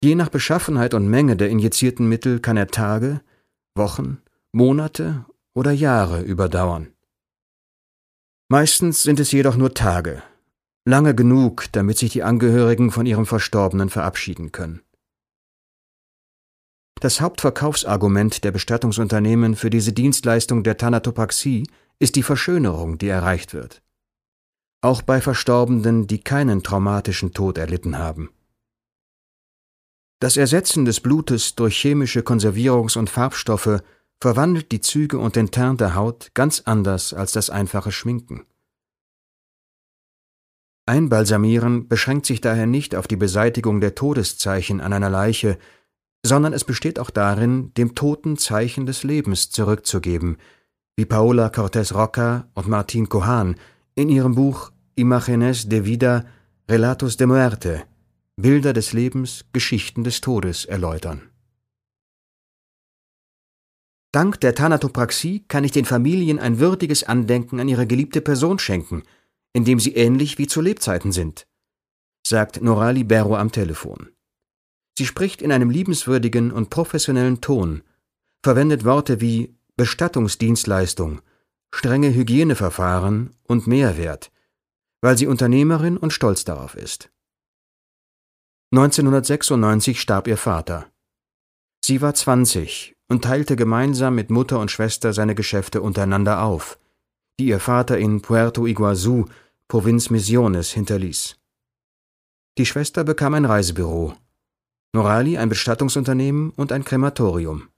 [0.03, 3.21] Je nach Beschaffenheit und Menge der injizierten Mittel kann er Tage,
[3.75, 4.19] Wochen,
[4.53, 6.89] Monate oder Jahre überdauern.
[8.49, 10.23] Meistens sind es jedoch nur Tage,
[10.85, 14.81] lange genug, damit sich die Angehörigen von ihrem Verstorbenen verabschieden können.
[17.01, 21.67] Das Hauptverkaufsargument der Bestattungsunternehmen für diese Dienstleistung der Thanatopraxie
[21.99, 23.83] ist die Verschönerung, die erreicht wird
[24.81, 28.31] auch bei Verstorbenen, die keinen traumatischen Tod erlitten haben.
[30.21, 33.83] Das Ersetzen des Blutes durch chemische Konservierungs- und Farbstoffe
[34.21, 38.45] verwandelt die Züge und den Teint der Haut ganz anders als das einfache Schminken.
[40.87, 45.59] Einbalsamieren beschränkt sich daher nicht auf die Beseitigung der Todeszeichen an einer Leiche,
[46.25, 50.37] sondern es besteht auch darin, dem Toten Zeichen des Lebens zurückzugeben,
[50.97, 53.57] wie Paola Cortés Roca und Martin Cohan
[53.95, 56.27] in ihrem Buch Imágenes de vida,
[56.69, 57.85] Relatos de muerte,
[58.37, 61.23] Bilder des Lebens, Geschichten des Todes erläutern.
[64.13, 69.05] Dank der Thanatopraxie kann ich den Familien ein würdiges Andenken an ihre geliebte Person schenken,
[69.53, 71.47] indem sie ähnlich wie zu Lebzeiten sind,
[72.27, 74.11] sagt Nora Libero am Telefon.
[75.01, 77.83] Sie spricht in einem liebenswürdigen und professionellen Ton,
[78.43, 81.23] verwendet Worte wie Bestattungsdienstleistung,
[81.71, 84.31] strenge Hygieneverfahren und Mehrwert,
[85.01, 87.09] weil sie Unternehmerin und stolz darauf ist.
[88.73, 90.91] 1996 starb ihr Vater.
[91.83, 96.79] Sie war 20 und teilte gemeinsam mit Mutter und Schwester seine Geschäfte untereinander auf,
[97.39, 99.25] die ihr Vater in Puerto Iguazú,
[99.67, 101.39] Provinz Misiones, hinterließ.
[102.59, 104.15] Die Schwester bekam ein Reisebüro,
[104.93, 107.69] Norali ein Bestattungsunternehmen und ein Krematorium.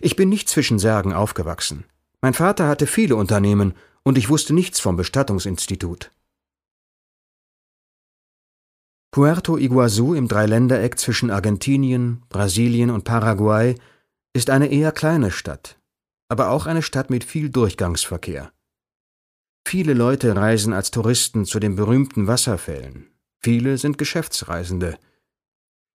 [0.00, 1.84] Ich bin nicht zwischen Särgen aufgewachsen.
[2.20, 6.12] Mein Vater hatte viele Unternehmen und ich wusste nichts vom Bestattungsinstitut.
[9.10, 13.74] Puerto Iguazú im Dreiländereck zwischen Argentinien, Brasilien und Paraguay
[14.34, 15.80] ist eine eher kleine Stadt,
[16.28, 18.52] aber auch eine Stadt mit viel Durchgangsverkehr.
[19.66, 23.10] Viele Leute reisen als Touristen zu den berühmten Wasserfällen,
[23.42, 24.98] viele sind Geschäftsreisende.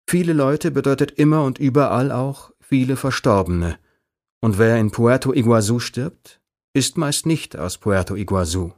[0.08, 3.80] Viele Leute bedeutet immer und überall auch viele Verstorbene,
[4.42, 6.42] und wer in Puerto Iguazú stirbt,
[6.74, 8.74] ist meist nicht aus Puerto Iguazú.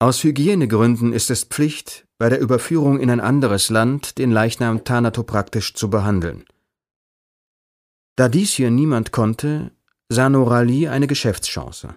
[0.00, 5.74] Aus Hygienegründen ist es Pflicht, bei der Überführung in ein anderes Land den Leichnam thanatopraktisch
[5.74, 6.44] zu behandeln.
[8.16, 9.72] Da dies hier niemand konnte,
[10.08, 11.94] sah Norali eine Geschäftschance.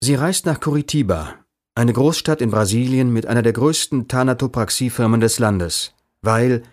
[0.00, 1.44] Sie reist nach Curitiba,
[1.78, 6.64] eine Großstadt in Brasilien mit einer der größten Thanatopraxiefirmen des Landes, weil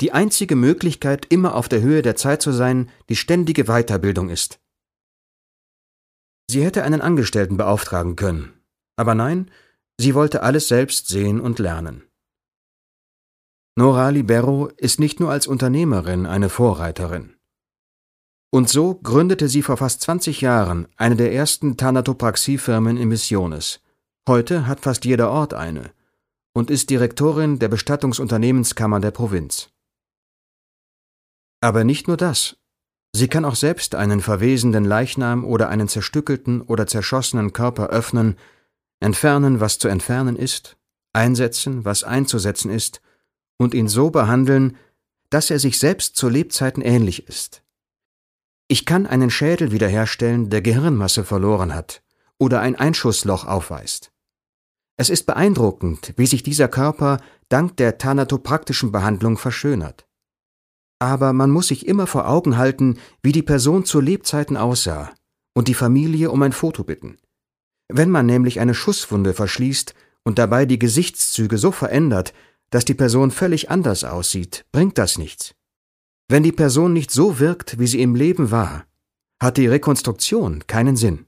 [0.00, 4.58] die einzige Möglichkeit, immer auf der Höhe der Zeit zu sein, die ständige Weiterbildung ist.
[6.50, 8.52] Sie hätte einen Angestellten beauftragen können,
[8.96, 9.48] aber nein,
[9.96, 12.02] sie wollte alles selbst sehen und lernen.
[13.76, 17.36] Nora Libero ist nicht nur als Unternehmerin eine Vorreiterin.
[18.50, 23.80] Und so gründete sie vor fast 20 Jahren eine der ersten Thanatopraxiefirmen in Missiones.
[24.28, 25.90] Heute hat fast jeder Ort eine
[26.52, 29.70] und ist Direktorin der Bestattungsunternehmenskammer der Provinz.
[31.62, 32.58] Aber nicht nur das.
[33.14, 38.36] Sie kann auch selbst einen verwesenden Leichnam oder einen zerstückelten oder zerschossenen Körper öffnen,
[39.00, 40.76] entfernen, was zu entfernen ist,
[41.14, 43.00] einsetzen, was einzusetzen ist,
[43.56, 44.76] und ihn so behandeln,
[45.30, 47.62] dass er sich selbst zu Lebzeiten ähnlich ist.
[48.68, 52.02] Ich kann einen Schädel wiederherstellen, der Gehirnmasse verloren hat
[52.38, 54.12] oder ein Einschussloch aufweist.
[55.00, 60.08] Es ist beeindruckend, wie sich dieser Körper dank der thanatopraktischen Behandlung verschönert.
[60.98, 65.12] Aber man muss sich immer vor Augen halten, wie die Person zu Lebzeiten aussah
[65.54, 67.16] und die Familie um ein Foto bitten.
[67.88, 72.34] Wenn man nämlich eine Schusswunde verschließt und dabei die Gesichtszüge so verändert,
[72.70, 75.54] dass die Person völlig anders aussieht, bringt das nichts.
[76.26, 78.84] Wenn die Person nicht so wirkt, wie sie im Leben war,
[79.40, 81.27] hat die Rekonstruktion keinen Sinn.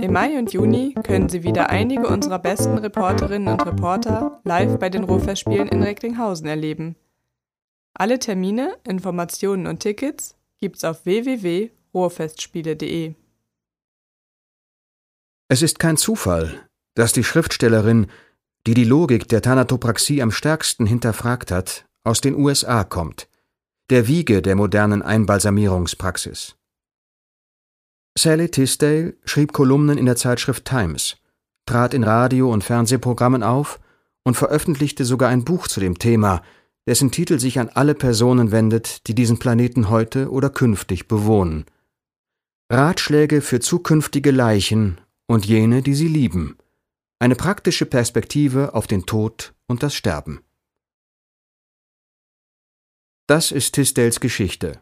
[0.00, 4.90] Im Mai und Juni können Sie wieder einige unserer besten Reporterinnen und Reporter live bei
[4.90, 6.96] den Ruhrfestspielen in Recklinghausen erleben.
[7.94, 13.14] Alle Termine, Informationen und Tickets gibt's auf www.ruhrfestspiele.de.
[15.48, 18.06] Es ist kein Zufall, dass die Schriftstellerin,
[18.66, 23.28] die die Logik der Thanatopraxie am stärksten hinterfragt hat, aus den USA kommt,
[23.90, 26.56] der Wiege der modernen Einbalsamierungspraxis.
[28.16, 31.16] Sally Tisdale schrieb Kolumnen in der Zeitschrift Times,
[31.66, 33.80] trat in Radio- und Fernsehprogrammen auf
[34.22, 36.42] und veröffentlichte sogar ein Buch zu dem Thema,
[36.86, 41.64] dessen Titel sich an alle Personen wendet, die diesen Planeten heute oder künftig bewohnen.
[42.70, 46.56] Ratschläge für zukünftige Leichen und jene, die sie lieben.
[47.18, 50.40] Eine praktische Perspektive auf den Tod und das Sterben.
[53.26, 54.80] Das ist Tisdales Geschichte.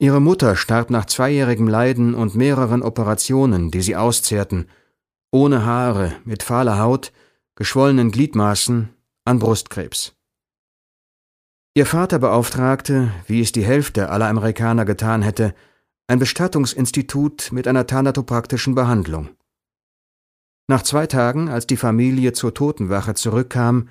[0.00, 4.68] Ihre Mutter starb nach zweijährigem Leiden und mehreren Operationen, die sie auszehrten,
[5.32, 7.12] ohne Haare, mit fahler Haut,
[7.56, 8.90] geschwollenen Gliedmaßen,
[9.24, 10.14] an Brustkrebs.
[11.74, 15.54] Ihr Vater beauftragte, wie es die Hälfte aller Amerikaner getan hätte,
[16.06, 19.30] ein Bestattungsinstitut mit einer thanatopraktischen Behandlung.
[20.68, 23.88] Nach zwei Tagen, als die Familie zur Totenwache zurückkam,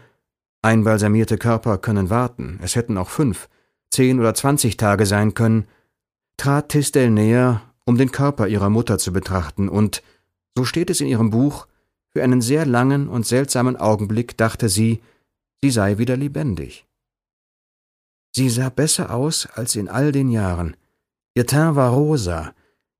[0.64, 3.48] Einbalsamierte Körper können warten, es hätten auch fünf,
[3.92, 5.68] zehn oder zwanzig Tage sein können,
[6.38, 10.04] trat Tisdale näher, um den Körper ihrer Mutter zu betrachten, und,
[10.56, 11.68] so steht es in ihrem Buch,
[12.14, 15.02] für einen sehr langen und seltsamen Augenblick dachte sie,
[15.62, 16.88] sie sei wieder lebendig.
[18.36, 20.76] Sie sah besser aus als in all den Jahren.
[21.36, 22.54] Ihr Teint war rosa,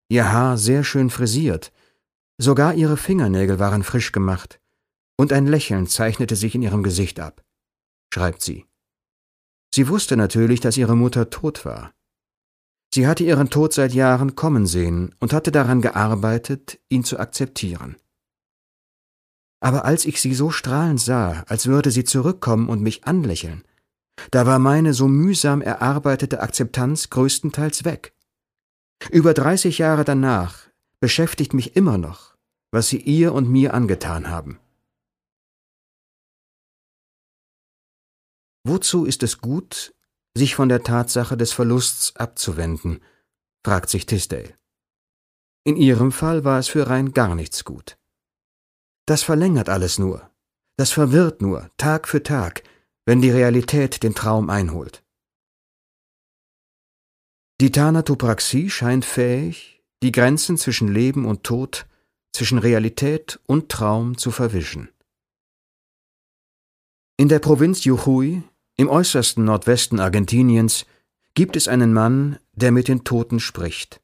[0.10, 1.72] ihr Haar sehr schön frisiert,
[2.38, 4.60] sogar ihre Fingernägel waren frisch gemacht,
[5.18, 7.44] und ein Lächeln zeichnete sich in ihrem Gesicht ab
[8.14, 8.66] schreibt sie.
[9.74, 11.94] Sie wusste natürlich, dass ihre Mutter tot war.
[12.94, 17.98] Sie hatte ihren Tod seit Jahren kommen sehen und hatte daran gearbeitet, ihn zu akzeptieren.
[19.60, 23.64] Aber als ich sie so strahlend sah, als würde sie zurückkommen und mich anlächeln,
[24.32, 28.14] da war meine so mühsam erarbeitete Akzeptanz größtenteils weg.
[29.12, 30.70] Über dreißig Jahre danach
[31.00, 32.36] beschäftigt mich immer noch,
[32.72, 34.60] was sie ihr und mir angetan haben.
[38.64, 39.94] Wozu ist es gut,
[40.38, 43.04] sich von der Tatsache des Verlusts abzuwenden?
[43.66, 44.56] fragt sich Tisdale.
[45.66, 47.98] In ihrem Fall war es für rein gar nichts gut.
[49.06, 50.30] Das verlängert alles nur,
[50.78, 52.64] das verwirrt nur, Tag für Tag,
[53.06, 55.04] wenn die Realität den Traum einholt.
[57.60, 61.88] Die Thanatopraxie scheint fähig, die Grenzen zwischen Leben und Tod,
[62.32, 64.90] zwischen Realität und Traum zu verwischen.
[67.18, 68.44] In der Provinz Jujuy,
[68.78, 70.86] im äußersten Nordwesten Argentiniens,
[71.34, 74.02] gibt es einen Mann, der mit den Toten spricht.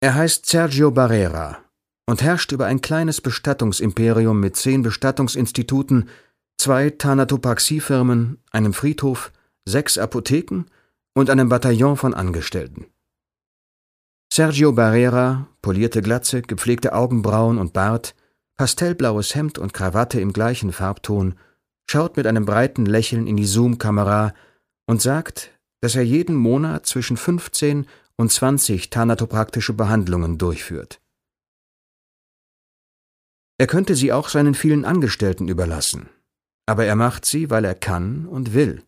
[0.00, 1.58] Er heißt Sergio Barrera
[2.06, 6.08] und herrscht über ein kleines Bestattungsimperium mit zehn Bestattungsinstituten,
[6.56, 9.32] zwei Thanatopraxiefirmen, einem Friedhof,
[9.64, 10.66] sechs Apotheken
[11.14, 12.86] und einem Bataillon von Angestellten.
[14.32, 18.14] Sergio Barrera, polierte Glatze, gepflegte Augenbrauen und Bart,
[18.56, 21.34] pastellblaues Hemd und Krawatte im gleichen Farbton,
[21.90, 24.34] schaut mit einem breiten Lächeln in die Zoom-Kamera
[24.86, 31.00] und sagt, dass er jeden Monat zwischen 15 und 20 thanatopraktische Behandlungen durchführt.
[33.58, 36.08] Er könnte sie auch seinen vielen Angestellten überlassen,
[36.66, 38.82] aber er macht sie, weil er kann und will.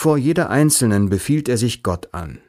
[0.00, 2.40] Vor jeder einzelnen befiehlt er sich Gott an.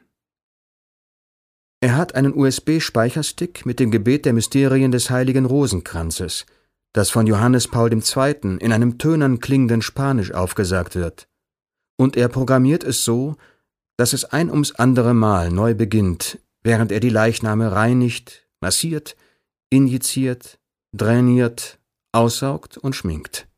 [1.80, 6.46] Er hat einen USB-Speicherstick mit dem Gebet der Mysterien des heiligen Rosenkranzes,
[6.92, 8.58] das von Johannes Paul II.
[8.58, 11.28] in einem tönern klingenden Spanisch aufgesagt wird.
[11.96, 13.36] Und er programmiert es so,
[13.96, 19.16] dass es ein ums andere Mal neu beginnt, während er die Leichname reinigt, massiert,
[19.70, 20.58] injiziert,
[20.92, 21.78] drainiert,
[22.12, 23.48] aussaugt und schminkt.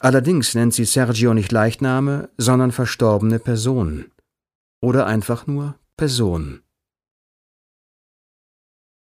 [0.00, 4.12] Allerdings nennt sie Sergio nicht Leichname, sondern verstorbene Personen.
[4.80, 6.62] Oder einfach nur Person.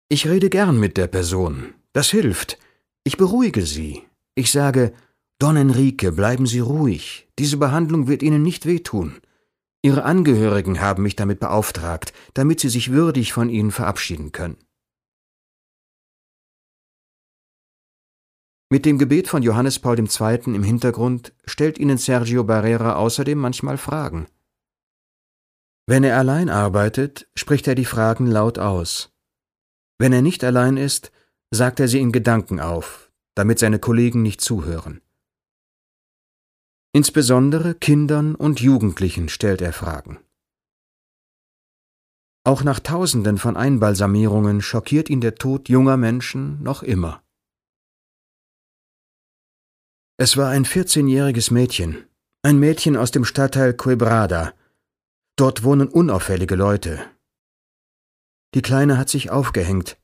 [0.08, 1.74] Ich rede gern mit der Person.
[1.96, 2.58] Das hilft.
[3.04, 4.02] Ich beruhige sie.
[4.34, 4.92] Ich sage,
[5.38, 7.26] Don Enrique, bleiben Sie ruhig.
[7.38, 9.22] Diese Behandlung wird Ihnen nicht wehtun.
[9.80, 14.58] Ihre Angehörigen haben mich damit beauftragt, damit Sie sich würdig von Ihnen verabschieden können.
[18.68, 20.54] Mit dem Gebet von Johannes Paul II.
[20.54, 24.26] im Hintergrund stellt Ihnen Sergio Barrera außerdem manchmal Fragen.
[25.86, 29.14] Wenn er allein arbeitet, spricht er die Fragen laut aus.
[29.98, 31.10] Wenn er nicht allein ist,
[31.50, 35.00] sagt er sie in Gedanken auf, damit seine Kollegen nicht zuhören.
[36.92, 40.18] Insbesondere Kindern und Jugendlichen stellt er Fragen.
[42.44, 47.22] Auch nach Tausenden von Einbalsamierungen schockiert ihn der Tod junger Menschen noch immer.
[50.16, 52.06] Es war ein 14-jähriges Mädchen,
[52.42, 54.54] ein Mädchen aus dem Stadtteil Quebrada,
[55.38, 56.98] Dort wohnen unauffällige Leute.
[58.54, 59.98] Die Kleine hat sich aufgehängt.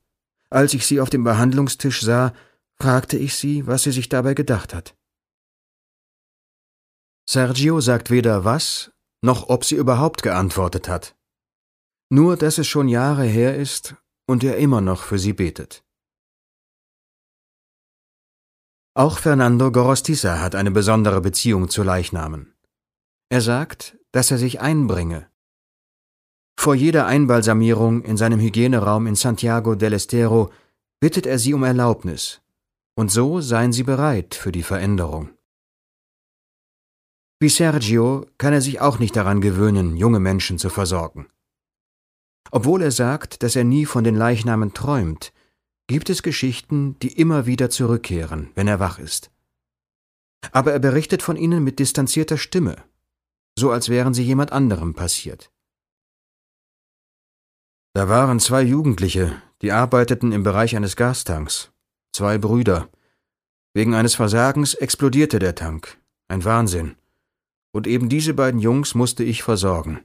[0.53, 2.31] Als ich sie auf dem Behandlungstisch sah,
[2.79, 4.95] fragte ich sie, was sie sich dabei gedacht hat.
[7.27, 8.91] Sergio sagt weder was,
[9.23, 11.15] noch ob sie überhaupt geantwortet hat.
[12.09, 13.95] Nur, dass es schon Jahre her ist
[14.27, 15.83] und er immer noch für sie betet.
[18.93, 22.53] Auch Fernando Gorostiza hat eine besondere Beziehung zu Leichnamen.
[23.29, 25.32] Er sagt, dass er sich einbringe.
[26.55, 30.51] Vor jeder Einbalsamierung in seinem Hygieneraum in Santiago del Estero
[30.99, 32.41] bittet er sie um Erlaubnis,
[32.95, 35.29] und so seien sie bereit für die Veränderung.
[37.39, 41.27] Wie Sergio kann er sich auch nicht daran gewöhnen, junge Menschen zu versorgen.
[42.51, 45.33] Obwohl er sagt, dass er nie von den Leichnamen träumt,
[45.87, 49.31] gibt es Geschichten, die immer wieder zurückkehren, wenn er wach ist.
[50.51, 52.77] Aber er berichtet von ihnen mit distanzierter Stimme,
[53.57, 55.51] so als wären sie jemand anderem passiert.
[57.95, 61.71] Da waren zwei Jugendliche, die arbeiteten im Bereich eines Gastanks.
[62.11, 62.89] Zwei Brüder.
[63.75, 65.99] Wegen eines Versagens explodierte der Tank.
[66.27, 66.95] Ein Wahnsinn.
[67.71, 69.99] Und eben diese beiden Jungs musste ich versorgen.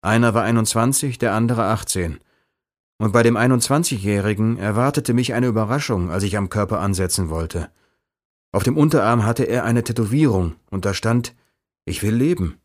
[0.00, 2.20] Einer war 21, der andere 18.
[2.98, 7.68] Und bei dem 21-Jährigen erwartete mich eine Überraschung, als ich am Körper ansetzen wollte.
[8.52, 11.34] Auf dem Unterarm hatte er eine Tätowierung, und da stand,
[11.84, 12.60] ich will leben.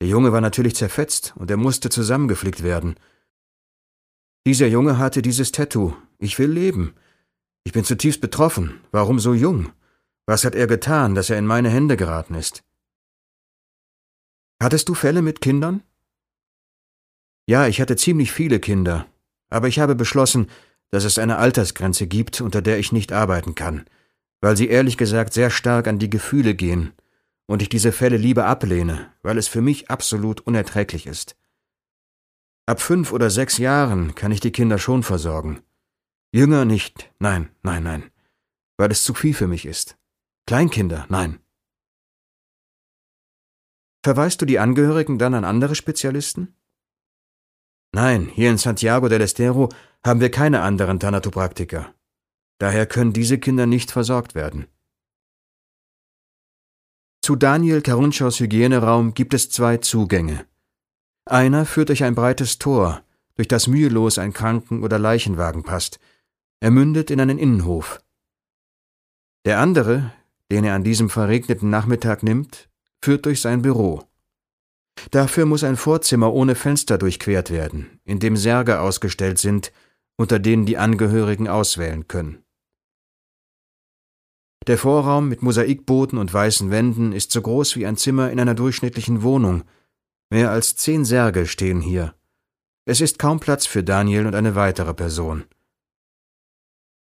[0.00, 2.96] Der Junge war natürlich zerfetzt und er musste zusammengeflickt werden.
[4.46, 5.94] Dieser Junge hatte dieses Tattoo.
[6.18, 6.94] Ich will leben.
[7.64, 8.80] Ich bin zutiefst betroffen.
[8.90, 9.72] Warum so jung?
[10.26, 12.62] Was hat er getan, dass er in meine Hände geraten ist?
[14.60, 15.82] Hattest du Fälle mit Kindern?
[17.46, 19.06] Ja, ich hatte ziemlich viele Kinder,
[19.48, 20.50] aber ich habe beschlossen,
[20.90, 23.86] dass es eine Altersgrenze gibt, unter der ich nicht arbeiten kann,
[24.40, 26.92] weil sie ehrlich gesagt sehr stark an die Gefühle gehen
[27.46, 31.36] und ich diese Fälle lieber ablehne, weil es für mich absolut unerträglich ist.
[32.68, 35.62] Ab fünf oder sechs Jahren kann ich die Kinder schon versorgen.
[36.32, 38.10] Jünger nicht, nein, nein, nein,
[38.76, 39.96] weil es zu viel für mich ist.
[40.46, 41.38] Kleinkinder, nein.
[44.04, 46.54] Verweist du die Angehörigen dann an andere Spezialisten?
[47.92, 49.70] Nein, hier in Santiago del Estero
[50.04, 51.94] haben wir keine anderen Thanatopraktiker.
[52.58, 54.66] Daher können diese Kinder nicht versorgt werden.
[57.22, 60.46] Zu Daniel Karunchaus Hygieneraum gibt es zwei Zugänge.
[61.30, 63.02] Einer führt durch ein breites Tor,
[63.36, 65.98] durch das mühelos ein Kranken- oder Leichenwagen passt.
[66.60, 68.00] Er mündet in einen Innenhof.
[69.44, 70.12] Der andere,
[70.50, 72.70] den er an diesem verregneten Nachmittag nimmt,
[73.02, 74.04] führt durch sein Büro.
[75.10, 79.70] Dafür muss ein Vorzimmer ohne Fenster durchquert werden, in dem Särge ausgestellt sind,
[80.16, 82.42] unter denen die Angehörigen auswählen können.
[84.66, 88.54] Der Vorraum mit Mosaikboden und weißen Wänden ist so groß wie ein Zimmer in einer
[88.54, 89.64] durchschnittlichen Wohnung.
[90.30, 92.14] Mehr als zehn Särge stehen hier.
[92.84, 95.44] Es ist kaum Platz für Daniel und eine weitere Person.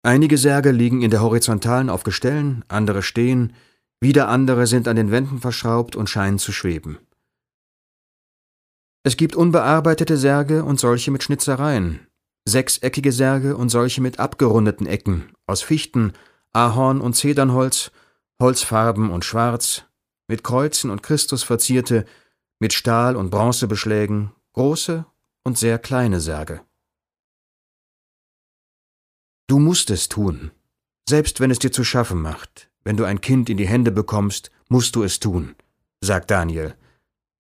[0.03, 3.53] Einige Särge liegen in der Horizontalen auf Gestellen, andere stehen,
[3.99, 6.99] wieder andere sind an den Wänden verschraubt und scheinen zu schweben.
[9.03, 12.05] Es gibt unbearbeitete Särge und solche mit Schnitzereien,
[12.45, 16.13] sechseckige Särge und solche mit abgerundeten Ecken, aus Fichten,
[16.53, 17.91] Ahorn und Zedernholz,
[18.39, 19.85] Holzfarben und Schwarz,
[20.27, 22.05] mit Kreuzen und Christus verzierte,
[22.59, 25.05] mit Stahl- und Bronzebeschlägen, große
[25.43, 26.61] und sehr kleine Särge.
[29.47, 30.51] Du musst es tun,
[31.07, 32.69] selbst wenn es dir zu schaffen macht.
[32.83, 35.55] Wenn du ein Kind in die Hände bekommst, musst du es tun,
[36.01, 36.75] sagt Daniel.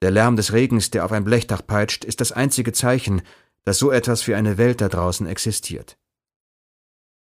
[0.01, 3.21] Der Lärm des Regens, der auf ein Blechdach peitscht, ist das einzige Zeichen,
[3.65, 5.97] dass so etwas wie eine Welt da draußen existiert.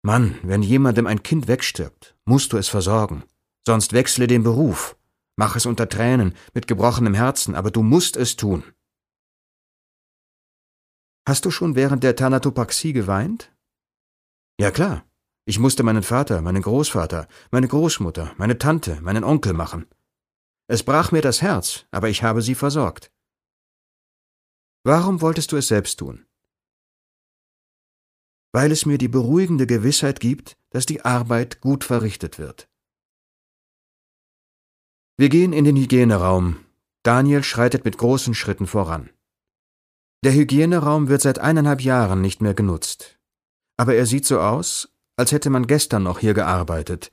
[0.02, 3.24] Mann, wenn jemandem ein Kind wegstirbt, musst du es versorgen.
[3.66, 4.96] Sonst wechsle den Beruf.
[5.36, 8.62] Mach es unter Tränen, mit gebrochenem Herzen, aber du musst es tun.
[11.26, 13.52] Hast du schon während der Thanatopraxie geweint?
[14.58, 15.04] Ja klar.
[15.46, 19.86] Ich musste meinen Vater, meinen Großvater, meine Großmutter, meine Tante, meinen Onkel machen.
[20.68, 23.12] Es brach mir das Herz, aber ich habe sie versorgt.
[24.84, 26.26] Warum wolltest du es selbst tun?
[28.54, 32.68] weil es mir die beruhigende Gewissheit gibt, dass die Arbeit gut verrichtet wird.
[35.16, 36.56] Wir gehen in den Hygieneraum.
[37.04, 39.10] Daniel schreitet mit großen Schritten voran.
[40.24, 43.20] Der Hygieneraum wird seit eineinhalb Jahren nicht mehr genutzt.
[43.76, 47.12] Aber er sieht so aus, als hätte man gestern noch hier gearbeitet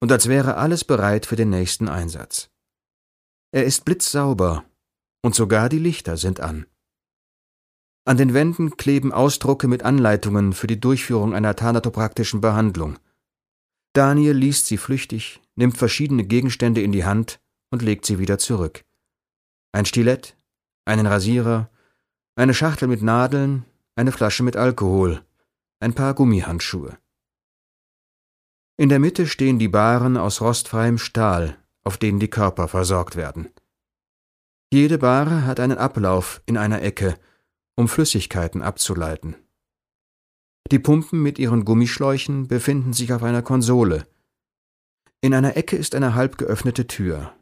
[0.00, 2.50] und als wäre alles bereit für den nächsten Einsatz.
[3.50, 4.64] Er ist blitzsauber
[5.22, 6.66] und sogar die Lichter sind an.
[8.04, 12.98] An den Wänden kleben Ausdrucke mit Anleitungen für die Durchführung einer thanatopraktischen Behandlung.
[13.92, 17.39] Daniel liest sie flüchtig, nimmt verschiedene Gegenstände in die Hand
[17.70, 18.84] und legt sie wieder zurück.
[19.72, 20.36] Ein Stilett,
[20.84, 21.70] einen Rasierer,
[22.34, 23.64] eine Schachtel mit Nadeln,
[23.96, 25.22] eine Flasche mit Alkohol,
[25.80, 26.98] ein paar Gummihandschuhe.
[28.76, 33.50] In der Mitte stehen die Baren aus rostfreiem Stahl, auf denen die Körper versorgt werden.
[34.72, 37.18] Jede Bahre hat einen Ablauf in einer Ecke,
[37.76, 39.36] um Flüssigkeiten abzuleiten.
[40.70, 44.06] Die Pumpen mit ihren Gummischläuchen befinden sich auf einer Konsole.
[45.20, 47.34] In einer Ecke ist eine halb geöffnete Tür.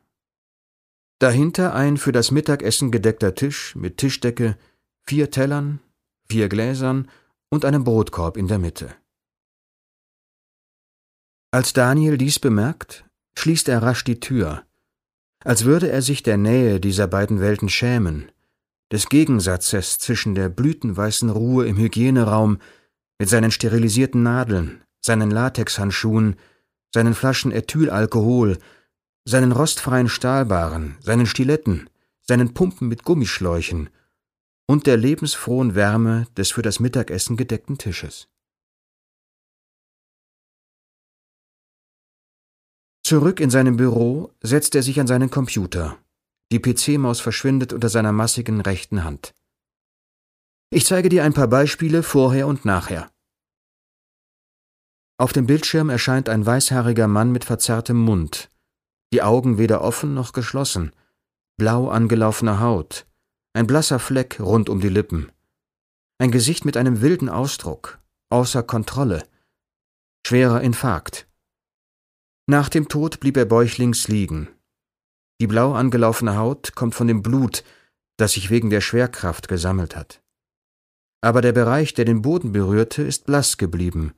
[1.19, 4.57] Dahinter ein für das Mittagessen gedeckter Tisch mit Tischdecke,
[5.05, 5.81] vier Tellern,
[6.31, 7.11] vier Gläsern
[7.51, 8.95] und einem Brotkorb in der Mitte.
[11.51, 13.05] Als Daniel dies bemerkt,
[13.37, 14.65] schließt er rasch die Tür,
[15.43, 18.31] als würde er sich der Nähe dieser beiden Welten schämen,
[18.93, 22.59] des Gegensatzes zwischen der blütenweißen Ruhe im Hygieneraum
[23.19, 26.37] mit seinen sterilisierten Nadeln, seinen Latexhandschuhen,
[26.95, 28.59] seinen Flaschen Ethylalkohol,
[29.25, 31.89] seinen rostfreien Stahlbaren, seinen Stiletten,
[32.21, 33.91] seinen Pumpen mit Gummischläuchen
[34.67, 38.29] und der lebensfrohen Wärme des für das Mittagessen gedeckten Tisches.
[43.03, 45.99] Zurück in seinem Büro setzt er sich an seinen Computer
[46.51, 49.35] die PC-Maus verschwindet unter seiner massigen rechten Hand.
[50.71, 53.11] Ich zeige dir ein paar Beispiele vorher und nachher.
[55.19, 58.51] Auf dem Bildschirm erscheint ein weißhaariger Mann mit verzerrtem Mund,
[59.13, 60.93] die Augen weder offen noch geschlossen,
[61.57, 63.07] blau angelaufene Haut,
[63.55, 65.33] ein blasser Fleck rund um die Lippen,
[66.19, 67.99] ein Gesicht mit einem wilden Ausdruck,
[68.31, 69.27] außer Kontrolle,
[70.27, 71.27] schwerer Infarkt.
[72.47, 74.49] Nach dem Tod blieb er bäuchlings liegen,
[75.41, 77.65] die blau angelaufene Haut kommt von dem Blut,
[78.17, 80.23] das sich wegen der Schwerkraft gesammelt hat.
[81.21, 84.13] Aber der Bereich, der den Boden berührte, ist blass geblieben,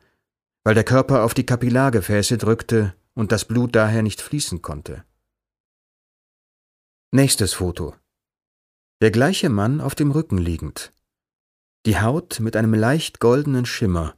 [0.64, 5.04] weil der Körper auf die Kapillargefäße drückte und das Blut daher nicht fließen konnte.
[7.12, 7.94] Nächstes Foto.
[9.00, 10.92] Der gleiche Mann auf dem Rücken liegend.
[11.86, 14.16] Die Haut mit einem leicht goldenen Schimmer.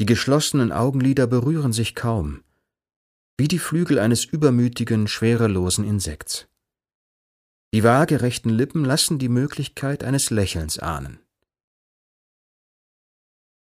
[0.00, 2.42] Die geschlossenen Augenlider berühren sich kaum
[3.42, 6.46] wie die Flügel eines übermütigen, schwerelosen Insekts.
[7.74, 11.18] Die waagerechten Lippen lassen die Möglichkeit eines Lächelns ahnen.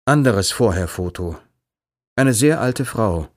[0.05, 1.37] Anderes Vorherfoto.
[2.15, 3.29] Eine sehr alte Frau.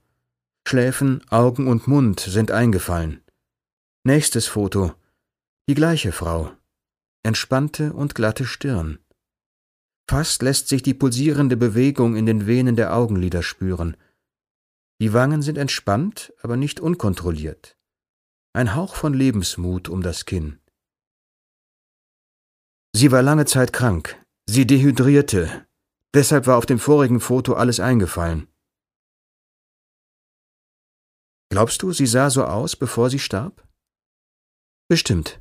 [0.67, 3.23] Schläfen, Augen und Mund sind eingefallen.
[4.05, 4.95] Nächstes Foto.
[5.69, 6.51] Die gleiche Frau.
[7.25, 8.99] entspannte und glatte Stirn.
[10.09, 13.97] Fast lässt sich die pulsierende Bewegung in den Venen der Augenlider spüren.
[15.01, 17.77] Die Wangen sind entspannt, aber nicht unkontrolliert.
[18.53, 20.59] Ein Hauch von Lebensmut um das Kinn.
[22.95, 24.23] Sie war lange Zeit krank.
[24.47, 25.67] Sie dehydrierte.
[26.13, 28.49] Deshalb war auf dem vorigen Foto alles eingefallen.
[31.53, 33.69] Glaubst du, sie sah so aus, bevor sie starb?
[34.89, 35.39] Bestimmt.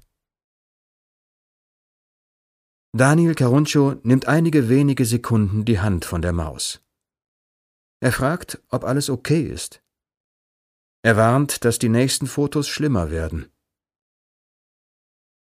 [2.94, 6.82] Daniel Caruncio nimmt einige wenige Sekunden die Hand von der Maus.
[8.02, 9.82] Er fragt, ob alles okay ist.
[11.02, 13.50] Er warnt, dass die nächsten Fotos schlimmer werden.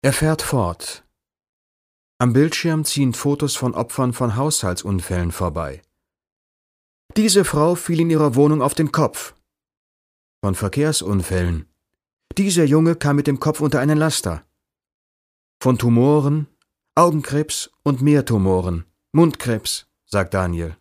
[0.04, 1.08] Er fährt fort.
[2.20, 5.82] Am Bildschirm ziehen Fotos von Opfern von Haushaltsunfällen vorbei.
[7.16, 9.37] Diese Frau fiel in ihrer Wohnung auf den Kopf.
[10.44, 11.66] Von Verkehrsunfällen.
[12.38, 14.46] Dieser Junge kam mit dem Kopf unter einen Laster.
[15.60, 16.48] Von Tumoren,
[16.94, 20.78] Augenkrebs und mehr Tumoren, Mundkrebs, sagt Daniel.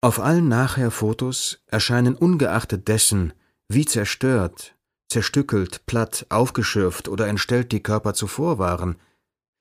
[0.00, 3.32] Auf allen Nachher-Fotos erscheinen ungeachtet dessen,
[3.68, 4.76] wie zerstört,
[5.08, 8.96] zerstückelt, platt, aufgeschürft oder entstellt die Körper zuvor waren,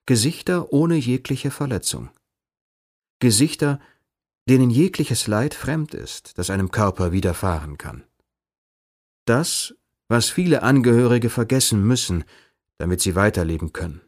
[0.05, 2.09] Gesichter ohne jegliche Verletzung.
[3.19, 3.79] Gesichter,
[4.49, 8.03] denen jegliches Leid fremd ist, das einem Körper widerfahren kann.
[9.25, 9.73] Das,
[10.07, 12.23] was viele Angehörige vergessen müssen,
[12.77, 14.01] damit sie weiterleben können.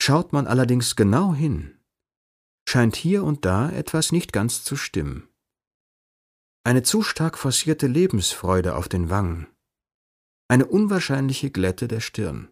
[0.00, 1.78] Schaut man allerdings genau hin,
[2.68, 5.28] scheint hier und da etwas nicht ganz zu stimmen.
[6.64, 9.46] Eine zu stark forcierte Lebensfreude auf den Wangen,
[10.48, 12.50] eine unwahrscheinliche Glätte der Stirn.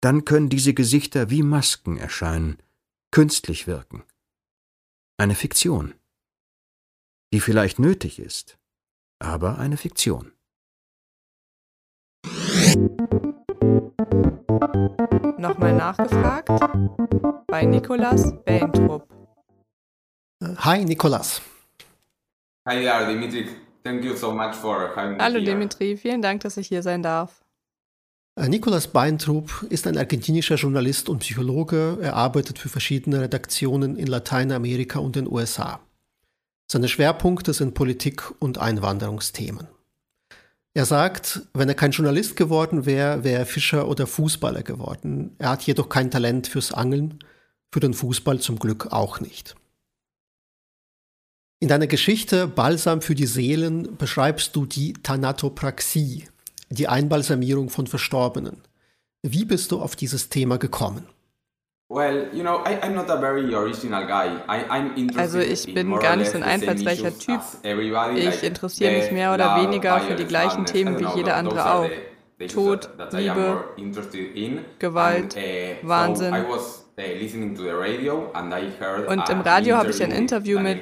[0.00, 2.58] Dann können diese Gesichter wie Masken erscheinen,
[3.10, 4.04] künstlich wirken.
[5.16, 5.94] Eine Fiktion,
[7.32, 8.58] die vielleicht nötig ist,
[9.18, 10.32] aber eine Fiktion.
[15.38, 16.48] Nochmal nachgefragt
[17.46, 19.08] bei Nikolas Bentrup.
[20.58, 21.42] Hi Nikolas.
[22.68, 23.48] Hi Dimitri.
[23.82, 25.44] Thank you so much for having me Hallo here.
[25.44, 27.42] Dimitri, vielen Dank, dass ich hier sein darf.
[28.40, 31.98] Äh, Nikolas Beintrup ist ein argentinischer Journalist und Psychologe.
[32.00, 35.80] Er arbeitet für verschiedene Redaktionen in Lateinamerika und den USA.
[36.72, 39.68] Seine Schwerpunkte sind Politik und Einwanderungsthemen.
[40.72, 45.36] Er sagt, wenn er kein Journalist geworden wäre, wäre er Fischer oder Fußballer geworden.
[45.38, 47.18] Er hat jedoch kein Talent fürs Angeln,
[47.70, 49.54] für den Fußball zum Glück auch nicht.
[51.60, 56.24] In deiner Geschichte Balsam für die Seelen beschreibst du die Thanatopraxie,
[56.70, 58.62] die Einbalsamierung von Verstorbenen.
[59.20, 61.06] Wie bist du auf dieses Thema gekommen?
[65.16, 67.40] Also ich bin gar nicht so ein einfallsreicher Typ.
[68.16, 71.90] Ich interessiere mich mehr oder weniger für die gleichen Themen wie jeder andere auch.
[72.48, 73.64] Tod, Liebe,
[74.78, 76.34] Gewalt, uh, Wahnsinn.
[79.06, 80.80] Und im Radio habe ich ein Interview mit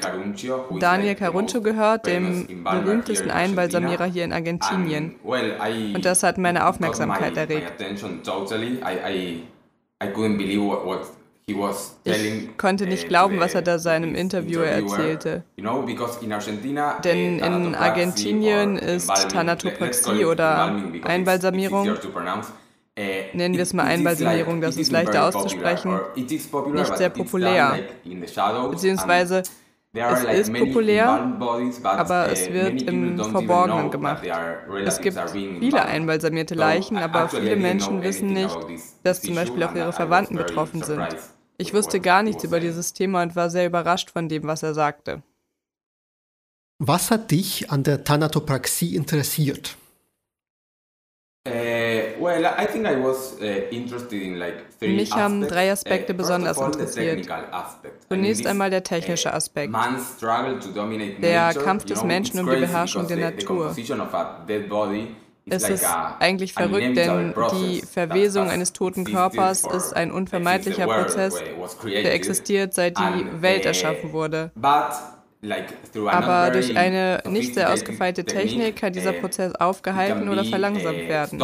[0.81, 5.17] Daniel Caruncho gehört, dem berühmtesten Einbalsamierer hier in Argentinien.
[5.23, 7.75] Und das hat meine Aufmerksamkeit erregt.
[12.05, 15.43] Ich konnte nicht glauben, was er da seinem Interviewer erzählte.
[17.05, 21.97] Denn in Argentinien ist Thanatopraxie oder Einbalsamierung,
[23.33, 27.81] nennen wir es mal Einbalsamierung, das ist leichter auszusprechen, nicht sehr populär.
[28.71, 29.43] Beziehungsweise
[29.93, 31.37] es ist populär,
[31.83, 34.25] aber es wird im Verborgenen gemacht.
[34.85, 38.57] Es gibt viele einbalsamierte Leichen, aber viele Menschen wissen nicht,
[39.03, 41.09] dass zum Beispiel auch ihre Verwandten betroffen sind.
[41.59, 44.75] Ich wusste gar nichts über dieses Thema und war sehr überrascht von dem, was er
[44.75, 45.23] sagte.
[46.79, 49.77] Was hat dich an der Thanatopraxie interessiert?
[51.47, 51.80] Uh,
[54.81, 57.29] Mich haben drei Aspekte uh, besonders interessiert.
[58.09, 59.75] Zunächst einmal der technische uh, Aspekt.
[61.23, 63.75] Der Kampf des Menschen um die Beherrschung der Natur.
[65.49, 65.87] Es ist
[66.19, 71.43] eigentlich verrückt, denn die Verwesung eines toten Körpers ist ein unvermeidlicher Prozess,
[71.85, 74.53] der existiert, seit die Welt erschaffen wurde.
[75.43, 81.09] Aber durch eine nicht sehr ausgefeilte Technik kann dieser uh, Prozess aufgehalten oder verlangsamt uh,
[81.09, 81.41] werden.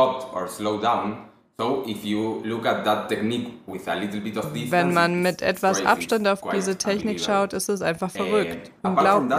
[4.71, 9.33] Wenn man mit etwas Abstand auf diese Technik schaut, ist es einfach verrückt, unglaublich.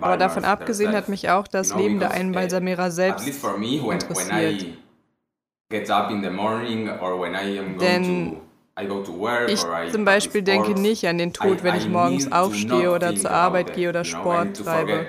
[0.00, 4.66] Aber davon abgesehen hat mich auch das Leben der uh, Einbalsamierer selbst interessiert.
[7.80, 8.36] Denn
[9.48, 13.74] ich zum Beispiel denke nicht an den Tod, wenn ich morgens aufstehe oder zur Arbeit
[13.74, 15.06] gehe oder Sport treibe.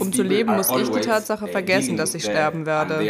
[0.00, 3.00] Um zu leben, muss ich die Tatsache vergessen, dass ich sterben werde.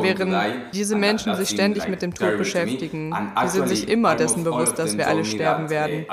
[0.00, 0.34] Während
[0.72, 4.96] diese Menschen sich ständig mit dem Tod beschäftigen, die sind sich immer dessen bewusst, dass
[4.96, 6.06] wir alle sterben werden.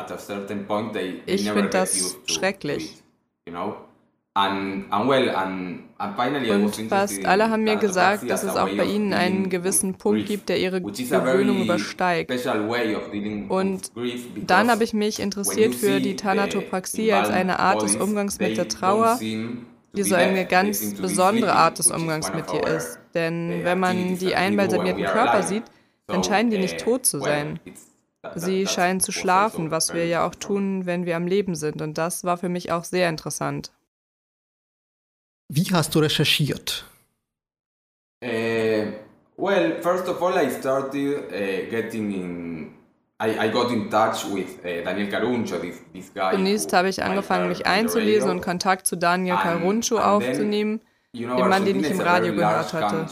[1.26, 3.02] Ich finde das schrecklich.
[4.38, 4.90] Und
[6.90, 10.60] fast alle haben mir gesagt, dass es auch bei ihnen einen gewissen Punkt gibt, der
[10.60, 12.30] ihre Gewöhnung übersteigt.
[13.50, 13.92] Und
[14.36, 18.68] dann habe ich mich interessiert für die Thanatopraxie als eine Art des Umgangs mit der
[18.68, 23.00] Trauer, die so eine ganz besondere Art des Umgangs mit ihr ist.
[23.14, 25.64] Denn wenn man die einbalsamierten Körper sieht,
[26.08, 27.62] dann scheinen die nicht tot zu sein.
[28.36, 31.82] Sie scheinen zu schlafen, was wir ja auch tun, wenn wir am Leben sind.
[31.82, 33.72] Und das war für mich auch sehr interessant.
[35.50, 36.86] Wie hast du recherchiert?
[38.24, 38.94] Uh,
[39.38, 42.72] well, first of all, I started uh, getting in.
[43.20, 46.32] I, I got in touch with uh, Daniel Caruncho, this, this guy.
[46.32, 50.82] Zunächst habe ich angefangen, mich einzulesen und Kontakt zu Daniel Caruncho aufzunehmen,
[51.14, 53.08] dem Mann, den ich im Radio gehört hatte.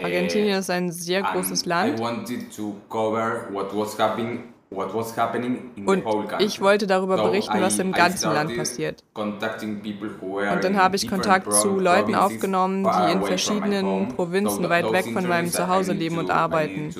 [0.00, 1.98] Argentinien ist ein sehr großes Land.
[1.98, 6.04] I wanted to cover what was happening und
[6.40, 9.04] ich wollte darüber berichten, was im ganzen Land passiert.
[9.14, 15.28] Und dann habe ich Kontakt zu Leuten aufgenommen, die in verschiedenen Provinzen weit weg von
[15.28, 16.92] meinem Zuhause leben und arbeiten.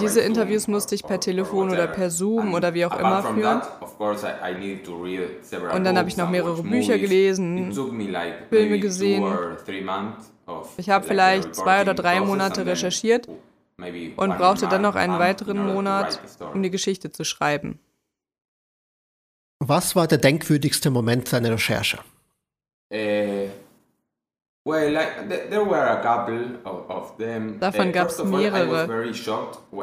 [0.00, 3.60] Diese Interviews musste ich per Telefon oder per Zoom oder wie auch immer führen.
[5.74, 7.72] Und dann habe ich noch mehrere Bücher gelesen,
[8.48, 9.24] Filme gesehen.
[10.78, 13.28] Ich habe vielleicht zwei oder drei Monate recherchiert
[14.16, 16.20] und brauchte dann noch einen weiteren Monat,
[16.52, 17.78] um die Geschichte zu schreiben.
[19.60, 21.98] Was war der denkwürdigste Moment deiner Recherche?
[22.90, 23.48] Äh,
[27.60, 29.12] Davon gab es mehrere.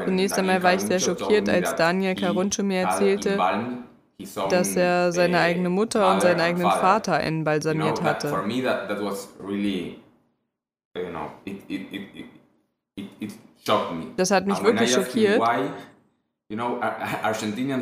[0.06, 3.38] Zunächst einmal war ich sehr schockiert, als Daniel Caruncho mir erzählte,
[4.50, 8.32] dass er seine eigene Mutter und seinen eigenen Vater embalsamiert hatte.
[14.18, 15.42] Das hat mich wirklich schockiert.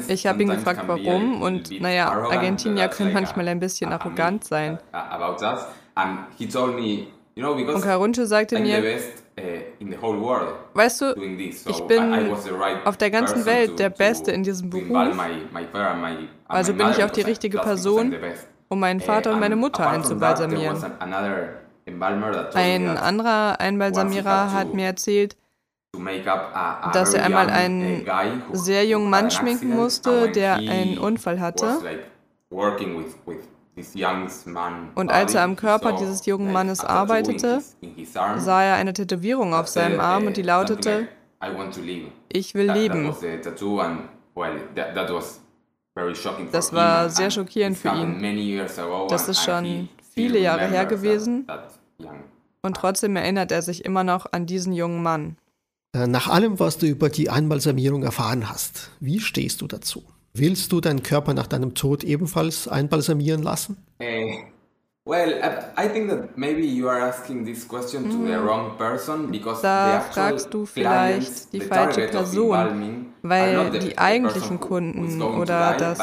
[0.08, 4.80] Ich habe ihn gefragt, warum, und naja, Argentinier können manchmal ein bisschen arrogant sein.
[7.36, 8.82] Und Caruncho sagte mir,
[10.74, 11.16] weißt du,
[11.66, 12.32] ich bin
[12.86, 15.18] auf der ganzen Welt der Beste in diesem Beruf,
[16.48, 18.16] also bin ich auch die richtige Person,
[18.70, 20.78] um meinen Vater und meine Mutter einzubalsamieren.
[22.54, 25.36] Ein anderer Einbalsamierer hat mir erzählt,
[26.94, 28.06] dass er einmal einen
[28.52, 31.80] sehr jungen Mann schminken musste, der einen Unfall hatte.
[34.96, 37.62] Und als er am Körper dieses jungen Mannes arbeitete,
[38.38, 41.08] sah er eine Tätowierung auf seinem Arm und die lautete,
[42.30, 43.16] ich will leben.
[46.52, 49.08] Das war sehr schockierend für ihn.
[49.10, 51.48] Das ist schon viele Jahre her gewesen
[52.62, 55.38] und trotzdem erinnert er sich immer noch an diesen jungen Mann.
[55.94, 60.04] Äh, nach allem, was du über die Einbalsamierung erfahren hast, wie stehst du dazu?
[60.34, 63.78] Willst du deinen Körper nach deinem Tod ebenfalls einbalsamieren lassen?
[64.00, 64.38] Äh,
[69.62, 76.00] da fragst du vielleicht die falsche Person, weil die eigentlichen Kunden oder das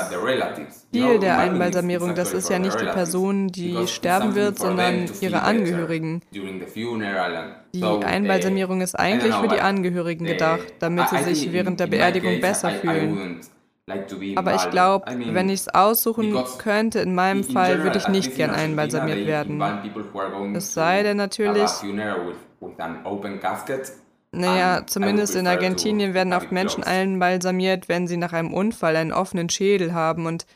[0.92, 6.22] Ziel der Einbalsamierung, das ist ja nicht die Person, die sterben wird, sondern ihre Angehörigen.
[7.72, 12.70] Die Einbalsamierung ist eigentlich für die Angehörigen gedacht, damit sie sich während der Beerdigung besser
[12.70, 13.40] fühlen.
[14.36, 18.50] Aber ich glaube, wenn ich es aussuchen könnte, in meinem Fall würde ich nicht gern
[18.50, 19.60] einbalsamiert werden.
[20.54, 21.70] Es sei denn natürlich,
[24.32, 29.48] naja, zumindest in Argentinien werden oft Menschen einbalsamiert, wenn sie nach einem Unfall einen offenen
[29.48, 30.46] Schädel haben und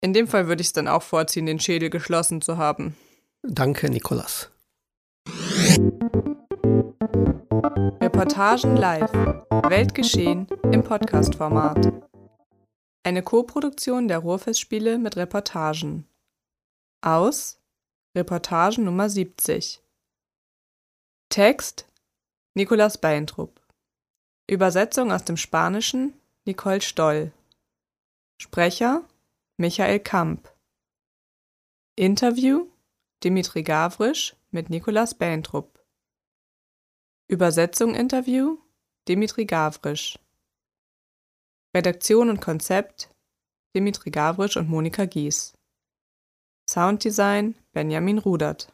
[0.00, 2.96] in dem Fall würde ich es dann auch vorziehen, den Schädel geschlossen zu haben.
[3.42, 4.50] Danke, Nikolas.
[7.74, 9.12] Reportagen live.
[9.68, 11.92] Weltgeschehen im Podcast-Format.
[13.02, 16.06] Eine Koproduktion der Ruhrfestspiele mit Reportagen.
[17.02, 17.60] Aus
[18.16, 19.82] Reportagen Nummer 70.
[21.28, 21.88] Text
[22.54, 23.60] Nikolaus Beintrup.
[24.48, 26.14] Übersetzung aus dem Spanischen
[26.44, 27.32] Nicole Stoll.
[28.40, 29.02] Sprecher
[29.56, 30.52] Michael Kamp.
[31.96, 32.68] Interview
[33.24, 35.75] Dimitri Gavrisch mit Nikolaus Beintrup.
[37.28, 38.58] Übersetzung Interview
[39.08, 40.16] Dimitri Gavrisch.
[41.74, 43.10] Redaktion und Konzept
[43.74, 45.52] Dimitri Gavrisch und Monika Gies.
[46.70, 48.72] Sounddesign Benjamin Rudert.